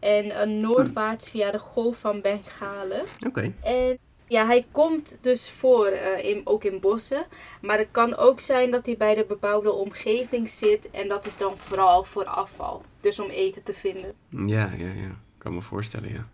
[0.00, 3.02] En eh, noordwaarts via de golf van Bengalen.
[3.26, 7.26] Oké, En ja, hij komt dus voor, eh, in, ook in bossen.
[7.60, 10.90] Maar het kan ook zijn dat hij bij de bebouwde omgeving zit.
[10.90, 12.82] En dat is dan vooral voor afval.
[13.00, 14.14] Dus om eten te vinden.
[14.28, 16.28] ja, ja, ja, kan me voorstellen, ja.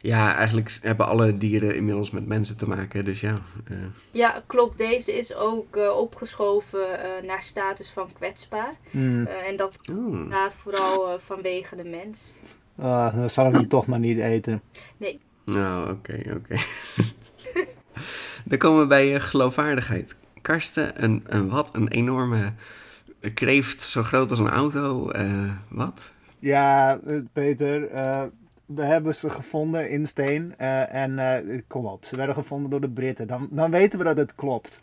[0.00, 3.42] Ja, eigenlijk hebben alle dieren inmiddels met mensen te maken, dus ja.
[3.68, 3.76] eh,
[4.10, 4.78] Ja, klopt.
[4.78, 8.74] Deze is ook eh, opgeschoven eh, naar status van kwetsbaar.
[8.90, 9.26] Hmm.
[9.26, 10.30] Eh, en dat oh.
[10.30, 12.34] gaat vooral eh, vanwege de mens.
[12.78, 14.62] Ah, dan zal ik hem toch maar niet eten.
[14.96, 16.56] Nee, Nou, oké, oké.
[18.44, 20.16] Dan komen we bij eh, geloofwaardigheid.
[20.42, 21.74] Karsten, een, een wat?
[21.74, 22.52] Een enorme
[23.34, 25.10] kreeft zo groot als een auto.
[25.10, 26.12] eh, wat?
[26.38, 27.88] Ja, eh, Peter,
[28.66, 30.56] we hebben ze gevonden in steen.
[30.58, 33.26] en kom op, ze werden gevonden door de Britten.
[33.26, 34.80] Dan, dan weten we dat het klopt.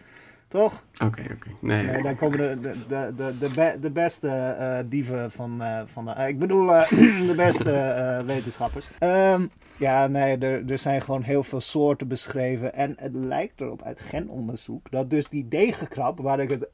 [0.52, 0.84] Toch?
[1.04, 1.50] Oké, oké.
[1.60, 5.62] Nee, Nee, dan komen de, de, de, de, de, be- de beste eh, dieven van,
[5.62, 6.12] eh, van de...
[6.28, 6.90] ik bedoel, eh,
[7.30, 8.88] de beste wetenschappers.
[9.00, 9.46] Ehm,
[9.78, 12.74] ja, nee, er, er zijn gewoon heel veel soorten beschreven.
[12.74, 16.68] En het lijkt erop uit genonderzoek dat dus die degenkrab, waar ik het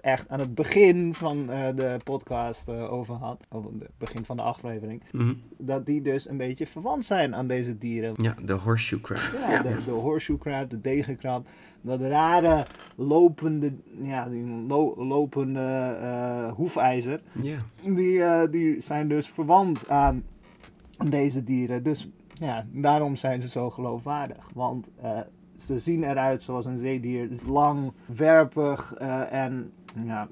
[0.00, 5.02] echt aan het begin van de podcast over had, of het begin van de aflevering,
[5.12, 5.32] Mhm.
[5.58, 8.14] dat die dus een beetje verwant zijn aan deze dieren.
[8.16, 9.20] Ja, de horseshoe crab.
[9.48, 11.46] Ja, de, de horseshoe crab, de degenkrab.
[11.84, 12.66] Dat rare
[12.96, 13.72] lopende,
[14.02, 17.20] ja, die lo- lopende eh, hoefijzer.
[17.82, 20.24] Die, eh, die zijn dus verwant aan
[21.08, 21.82] deze dieren.
[21.82, 24.50] Dus ja, daarom zijn ze zo geloofwaardig.
[24.54, 25.18] Want eh,
[25.56, 27.28] ze zien eruit zoals een zeedier.
[27.46, 28.94] Lang, werpig
[29.30, 29.72] en
[30.04, 30.28] ja,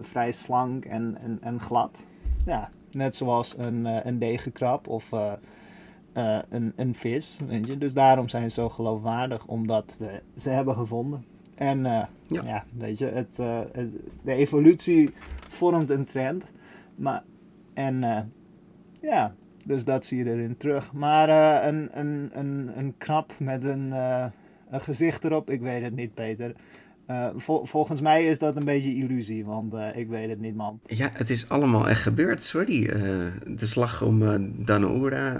[0.00, 2.06] vrij slank en, en, en glad.
[2.44, 5.12] Ja, net zoals een, een degenkrab of
[6.12, 7.38] eh, een, een vis.
[7.46, 7.78] Weet je?
[7.78, 11.24] Dus daarom zijn ze zo geloofwaardig, omdat we ze hebben gevonden.
[11.54, 12.42] En eh, Ja.
[12.44, 12.64] ja.
[12.78, 13.92] weet je, het, eh, het-
[14.22, 15.10] de evolutie
[15.48, 16.44] vormt een trend.
[16.94, 17.22] Maar,
[17.74, 18.00] en
[19.00, 19.34] ja,
[19.66, 20.92] dus dat zie je erin terug.
[20.92, 21.28] Maar
[21.68, 23.92] een, een, een, een knap met een,
[24.70, 26.54] een gezicht erop, ik weet het niet, Peter.
[27.10, 30.54] Eh, vol- volgens mij is dat een beetje illusie, want eh, ik weet het niet,
[30.54, 30.80] man.
[30.86, 32.86] ja, het is allemaal echt gebeurd, sorry.
[32.88, 33.00] Eh,
[33.46, 34.18] de slag om
[34.64, 35.32] Danaura,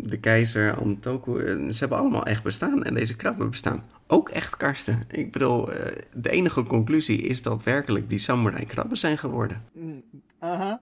[0.00, 1.38] de keizer, Antoku,
[1.72, 2.84] ze hebben allemaal echt bestaan.
[2.84, 5.04] En deze krabben bestaan ook echt, Karsten.
[5.10, 5.68] Ik bedoel,
[6.16, 9.62] de enige conclusie is dat werkelijk die samurai krabben zijn geworden.
[9.72, 10.02] Mm,
[10.38, 10.80] Aha.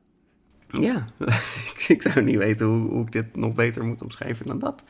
[0.80, 1.06] Ja,
[1.74, 4.84] ik, ik zou niet weten hoe, hoe ik dit nog beter moet omschrijven dan dat.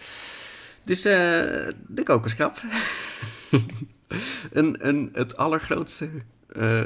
[0.84, 2.56] Dus de kokoskrab.
[4.52, 6.08] een, een, het allergrootste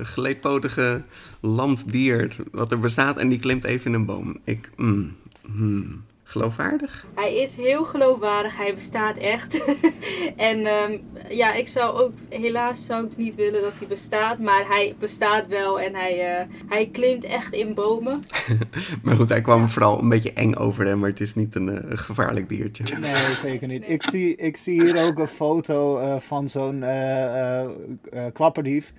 [0.02, 1.02] geleedpotige
[1.40, 4.38] landdier wat er bestaat en die klimt even in een boom.
[4.44, 5.16] Ik, mm,
[5.56, 6.04] hmm.
[6.28, 7.06] Geloofwaardig?
[7.14, 9.64] Hij is heel geloofwaardig, hij bestaat echt.
[10.36, 10.98] en ehm,
[11.28, 15.46] ja, ik zou ook, helaas zou ik niet willen dat hij bestaat, maar hij bestaat
[15.46, 18.20] wel en hij, eh, hij klimt echt in bomen.
[19.02, 21.68] Maar goed, hij kwam vooral een beetje eng over hem, maar het is niet een
[21.82, 22.98] eh, gevaarlijk diertje.
[22.98, 23.88] Nee, zeker niet.
[23.88, 27.70] Ik zie, ik zie hier ook een foto eh, van zo'n eh, eh,
[28.12, 28.92] eh, klapperdief.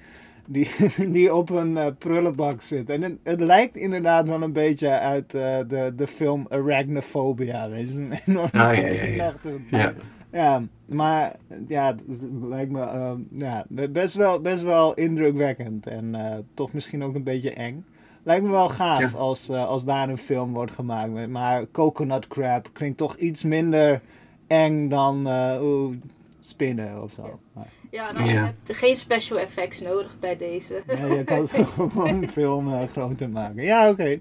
[0.50, 0.70] Die,
[1.12, 2.90] die op een eh, prullenbak zit.
[2.90, 7.70] En het, het lijkt inderdaad wel een beetje uit eh, de, de film Arachnophobia.
[7.70, 7.96] Weet je?
[8.00, 9.34] Een enorm Ah, ja, ja, ja.
[9.70, 9.94] Ja.
[10.32, 11.36] Ja, maar
[11.68, 12.04] ja, het
[12.42, 15.88] lijkt me eh, ja, best, wel, best wel indrukwekkend.
[15.88, 17.86] En eh, toch misschien ook een beetje eng.
[18.24, 19.18] Lijkt me wel gaaf Ja.
[19.18, 21.12] als, als daar een film wordt gemaakt.
[21.12, 24.02] met- Maar Coconut Crab klinkt toch iets minder
[24.48, 25.96] eng dan eh, oeh,
[26.42, 27.40] spinnen of zo.
[27.54, 28.32] Maar, Ja, nou, Ja.
[28.32, 30.82] je hebt geen special effects nodig bij deze.
[31.02, 33.64] nee, je kan zo gewoon een film eh, groter maken.
[33.64, 34.20] Ja, oké.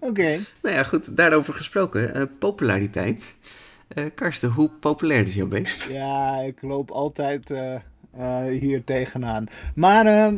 [0.00, 0.38] Oké.
[0.62, 2.14] Nou ja, goed, daarover gesproken.
[2.14, 3.34] eh, populariteit.
[3.88, 5.86] Eh Karsten, hoe populair is jouw beest?
[5.90, 7.80] Ja, ik loop altijd eh, eh,
[8.60, 9.46] hier tegenaan.
[9.74, 10.32] Maar eh,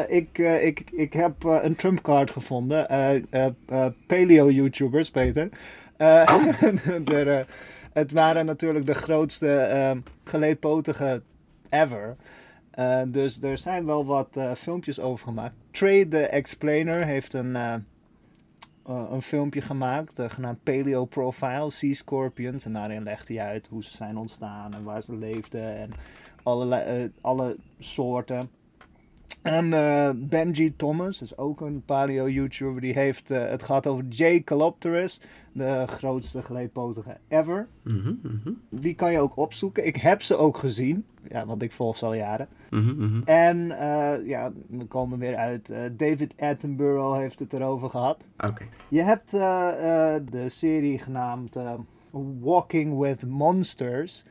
[0.00, 2.88] eh, ik, eh, ik, ik heb een Trumpcard gevonden.
[2.88, 5.48] Eh, eh, eh, Paleo-YouTubers, Peter.
[5.96, 6.34] Eh,
[7.92, 9.90] het waren natuurlijk de grootste eh
[10.24, 11.22] geleedpotige
[11.82, 12.16] ever.
[12.70, 15.54] Eh, dus er zijn wel wat eh, filmpjes over gemaakt.
[15.70, 17.74] Trade the Explainer heeft een, eh,
[19.10, 22.64] een filmpje gemaakt, genaamd Paleo Profile, Sea Scorpions.
[22.64, 25.90] En daarin legt hij uit hoe ze zijn ontstaan en waar ze leefden en
[26.42, 28.50] allerlei, alle soorten.
[29.44, 32.80] En eh, Benji Thomas is ook een paleo-YouTuber.
[32.80, 34.42] Die heeft eh, het gehad over J.
[34.44, 35.20] Calopterus,
[35.52, 37.66] de grootste geleedpotige ever.
[37.82, 39.86] Mhm, mhm, Die kan je ook opzoeken.
[39.86, 42.48] Ik heb ze ook gezien, ja, want ik volg ze al jaren.
[42.70, 43.20] mhm.
[43.24, 45.72] En eh, ja, we komen weer uit.
[45.92, 48.24] David Attenborough heeft het erover gehad.
[48.46, 48.64] Oké.
[48.88, 51.56] Je hebt de serie genaamd
[52.40, 54.24] Walking with Monsters.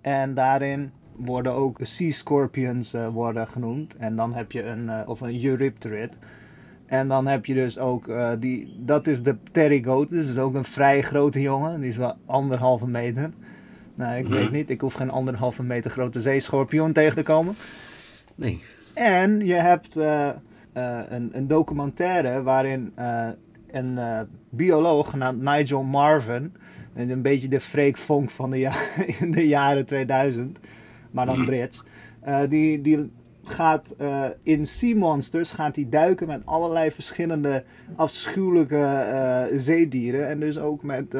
[0.00, 3.96] En daarin worden ook Sea Scorpions eh, worden genoemd.
[3.96, 6.12] En dan heb je een, eh, of een Eurypterid.
[6.86, 10.28] En dan heb je dus ook, eh, die, dat is de Pterygotus.
[10.28, 11.80] Is ook een vrij grote jongen.
[11.80, 13.30] Die is wel anderhalve meter.
[13.94, 14.34] Nou, ik Mhm.
[14.34, 14.70] weet niet.
[14.70, 17.54] Ik hoef geen anderhalve meter grote zeeschorpioen tegen te komen.
[18.34, 18.62] Nee.
[18.94, 22.92] En je hebt een, een documentaire waarin
[23.70, 23.98] een
[24.50, 26.52] bioloog genaamd Nigel Marvin,
[26.94, 28.72] en een beetje de Freek Vonk van de, ja
[29.30, 30.58] de jaren 2000,
[31.16, 31.84] maar dan Brits,
[32.20, 33.10] eh, die, die
[33.44, 37.64] gaat eh, in Sea Monsters gaat hij duiken met allerlei verschillende
[37.96, 41.14] afschuwelijke eh, zeedieren en dus ook met...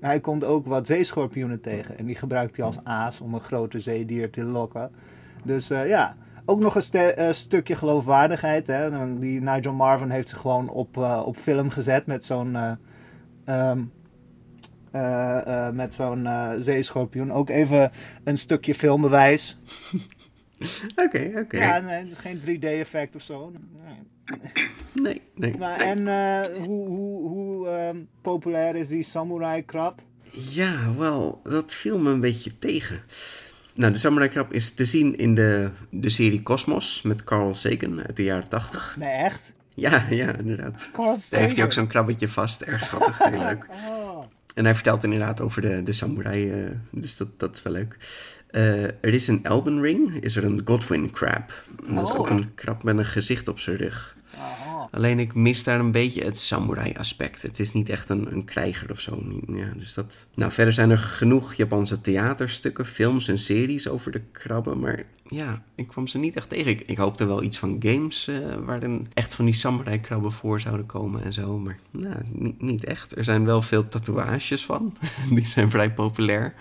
[0.00, 3.80] hij komt ook wat zeeschorpioenen tegen en die gebruikt hij als aas om een groter
[3.80, 4.90] zeedier te lokken.
[5.44, 8.66] Dus ja, ook nog een stukje geloofwaardigheid.
[8.66, 9.18] Hè?
[9.18, 12.72] Die Nigel Marvin heeft ze gewoon op, op film gezet met zo'n eh,
[13.44, 13.78] ehm, eh, eh,
[15.72, 17.32] met zo'n eh, zeeschorpioen.
[17.32, 17.90] Ook even
[18.24, 19.56] een stukje filmbewijs.
[21.04, 21.56] Oké, oké.
[21.56, 23.52] Ja, nee, geen 3D-effect of zo.
[23.84, 24.42] Nee.
[24.92, 25.56] Nee, nee.
[25.58, 30.02] Maar, en eh, hoe, hoe, hoe ehm, populair is die samurai krab?
[30.30, 33.02] Ja, wel, dat viel me een beetje tegen.
[33.74, 38.02] Nou, de Samurai Krab is te zien in de, de serie Cosmos met Carl Sagan
[38.06, 38.96] uit de jaren 80.
[38.98, 39.52] Nee, echt?
[39.74, 40.88] Ja, ja, inderdaad.
[40.92, 43.66] Carl Daar heeft hij ook zo'n krabbetje vast, erg schattig, heel leuk.
[43.88, 44.03] Oh.
[44.54, 47.96] En hij vertelt inderdaad over de, de samurai, eh, dus dat, dat is wel leuk.
[48.50, 51.52] Eh, er is een Elden Ring, is er een Godwin crab.
[51.88, 52.20] Dat is Oh.
[52.20, 54.16] ook een krab met een gezicht op zijn rug.
[54.94, 57.42] Alleen ik mis daar een beetje het samurai aspect.
[57.42, 59.22] Het is niet echt een, een krijger of zo.
[59.46, 60.26] Ja, dus dat...
[60.34, 64.78] Nou, verder zijn er genoeg Japanse theaterstukken, films en series over de krabben.
[64.78, 66.88] Maar ja, ik kwam ze niet echt tegen.
[66.88, 70.86] Ik, hoopte wel iets van games eh, waarin echt van die samurai krabben voor zouden
[70.86, 71.58] komen en zo.
[71.58, 73.16] Maar nou, niet, niet echt.
[73.16, 74.96] Er zijn wel veel tatoeages van.
[75.34, 76.54] Die zijn vrij populair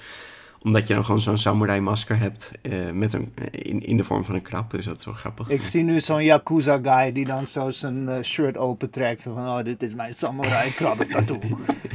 [0.63, 4.25] omdat je dan gewoon zo'n samurai masker hebt eh, met een, in, in de vorm
[4.25, 4.71] van een krab.
[4.71, 5.49] Dus dat is wel grappig.
[5.49, 9.21] Ik zie nu zo'n Yakuza guy die dan zo zijn eh, shirt opentrekt.
[9.21, 11.39] Zo van, oh, dit is mijn samurai krabben tattoo.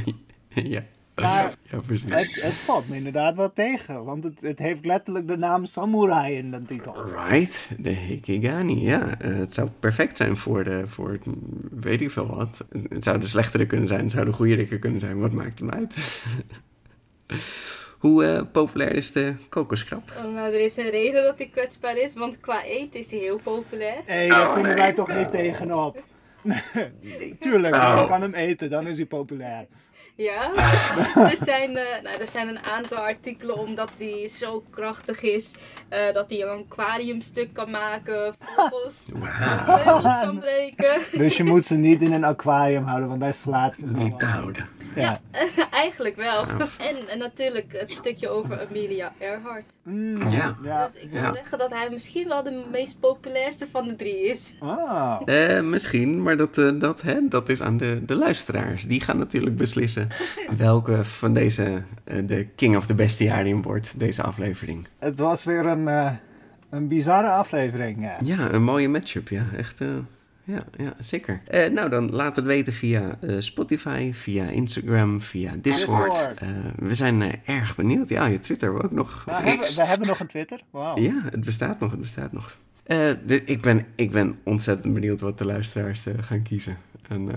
[0.53, 0.83] ja.
[1.15, 2.09] Maar ja, precies.
[2.09, 4.03] het, het valt me inderdaad wel tegen.
[4.03, 6.95] Want het, het heeft letterlijk de naam samurai in de titel.
[7.05, 9.19] Right, de Hikigani, ja.
[9.19, 11.19] Eh, het zou perfect zijn voor, de, voor
[11.71, 12.65] weet ik veel wat.
[12.89, 15.19] Het zou de slechtere kunnen zijn, het zou de goede kunnen zijn.
[15.19, 15.95] Wat maakt het uit?
[17.99, 20.11] Hoe eh, populair is de kokoskrab?
[20.17, 23.19] Oh, nou, er is een reden dat hij kwetsbaar is, want qua eten is hij
[23.19, 24.01] heel populair.
[24.05, 25.97] Hé, daar kunnen wij toch niet tegenop?
[27.01, 27.97] Nee, tuurlijk, Oh.
[28.01, 29.65] je kan hem eten, dan is hij populair.
[30.15, 30.51] Ja,
[31.31, 35.53] er zijn, eh, nou, er zijn een aantal artikelen omdat hij zo krachtig is
[35.89, 39.05] eh, dat hij een aquariumstuk kan maken, vogels,
[39.65, 41.01] vleugels kan breken.
[41.11, 44.25] Dus je moet ze niet in een aquarium houden, want hij slaat ze Niet te
[44.25, 44.67] houden.
[44.95, 45.19] Ja.
[45.71, 46.43] Eigenlijk wel.
[46.79, 49.63] En, en natuurlijk het stukje over Amelia Earhart.
[49.83, 50.55] Mm, Ja.
[50.63, 50.85] ja.
[50.87, 51.33] Dus ik zou Ja.
[51.33, 54.55] zeggen dat hij misschien wel de meest populairste van de drie is.
[54.59, 55.21] Ah.
[55.25, 58.85] Eh, misschien, maar dat, eh, dat, hè, dat is aan de, de luisteraars.
[58.85, 60.07] Die gaan natuurlijk beslissen
[60.57, 64.87] welke van deze eh, de King of the Bestiarium wordt, deze aflevering.
[64.99, 66.11] Het was weer een, eh,
[66.69, 68.01] een bizarre aflevering.
[68.01, 68.15] ja.
[68.23, 69.43] Ja, een mooie matchup, ja.
[69.57, 69.87] Echt, eh,
[70.49, 71.41] ja, ja, zeker.
[71.47, 76.11] Eh, nou, dan laat het weten via eh, Spotify, via Instagram, via Discord.
[76.11, 76.37] Discord.
[76.39, 78.09] Eh, we zijn erg benieuwd.
[78.09, 79.23] Ja, je Twitter ook nog.
[79.27, 80.61] Nou, hebben, we hebben nog een Twitter.
[80.69, 80.97] Wauw.
[80.97, 82.55] Ja, het bestaat nog, het bestaat nog.
[82.83, 86.77] Eh, de- ik, ben, ik ben ontzettend benieuwd wat de luisteraars eh, gaan kiezen.
[87.07, 87.29] En,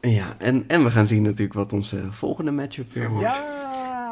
[0.00, 3.30] eh, ja, en, en we gaan zien natuurlijk wat onze volgende matchup weer wordt.
[3.30, 3.69] Ja,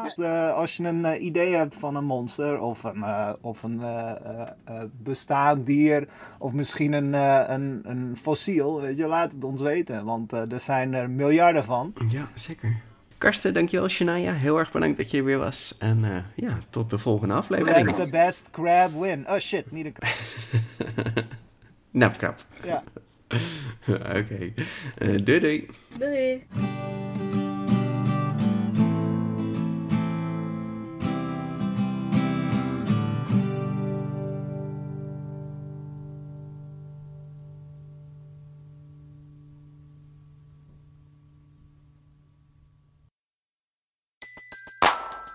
[0.09, 3.63] als, de- als je een eh, idee hebt van een monster of een, eh, of
[3.63, 6.07] een eh, bestaand dier
[6.39, 10.59] of misschien een, eh, een, een fossiel, weet je, laat het ons weten, want er
[10.59, 11.93] zijn er miljarden van.
[12.07, 12.75] Ja, zeker.
[13.17, 13.87] Karsten, dankjewel.
[13.89, 15.75] Shania, heel erg bedankt dat je er weer was.
[15.79, 17.97] En eh, ja, tot de volgende aflevering.
[17.97, 19.25] Let the best crab win.
[19.29, 20.09] Oh shit, niet een crab.
[22.63, 22.83] Ja.
[24.19, 24.53] Oké.
[25.23, 25.67] Doei doei.
[25.99, 26.43] Doei!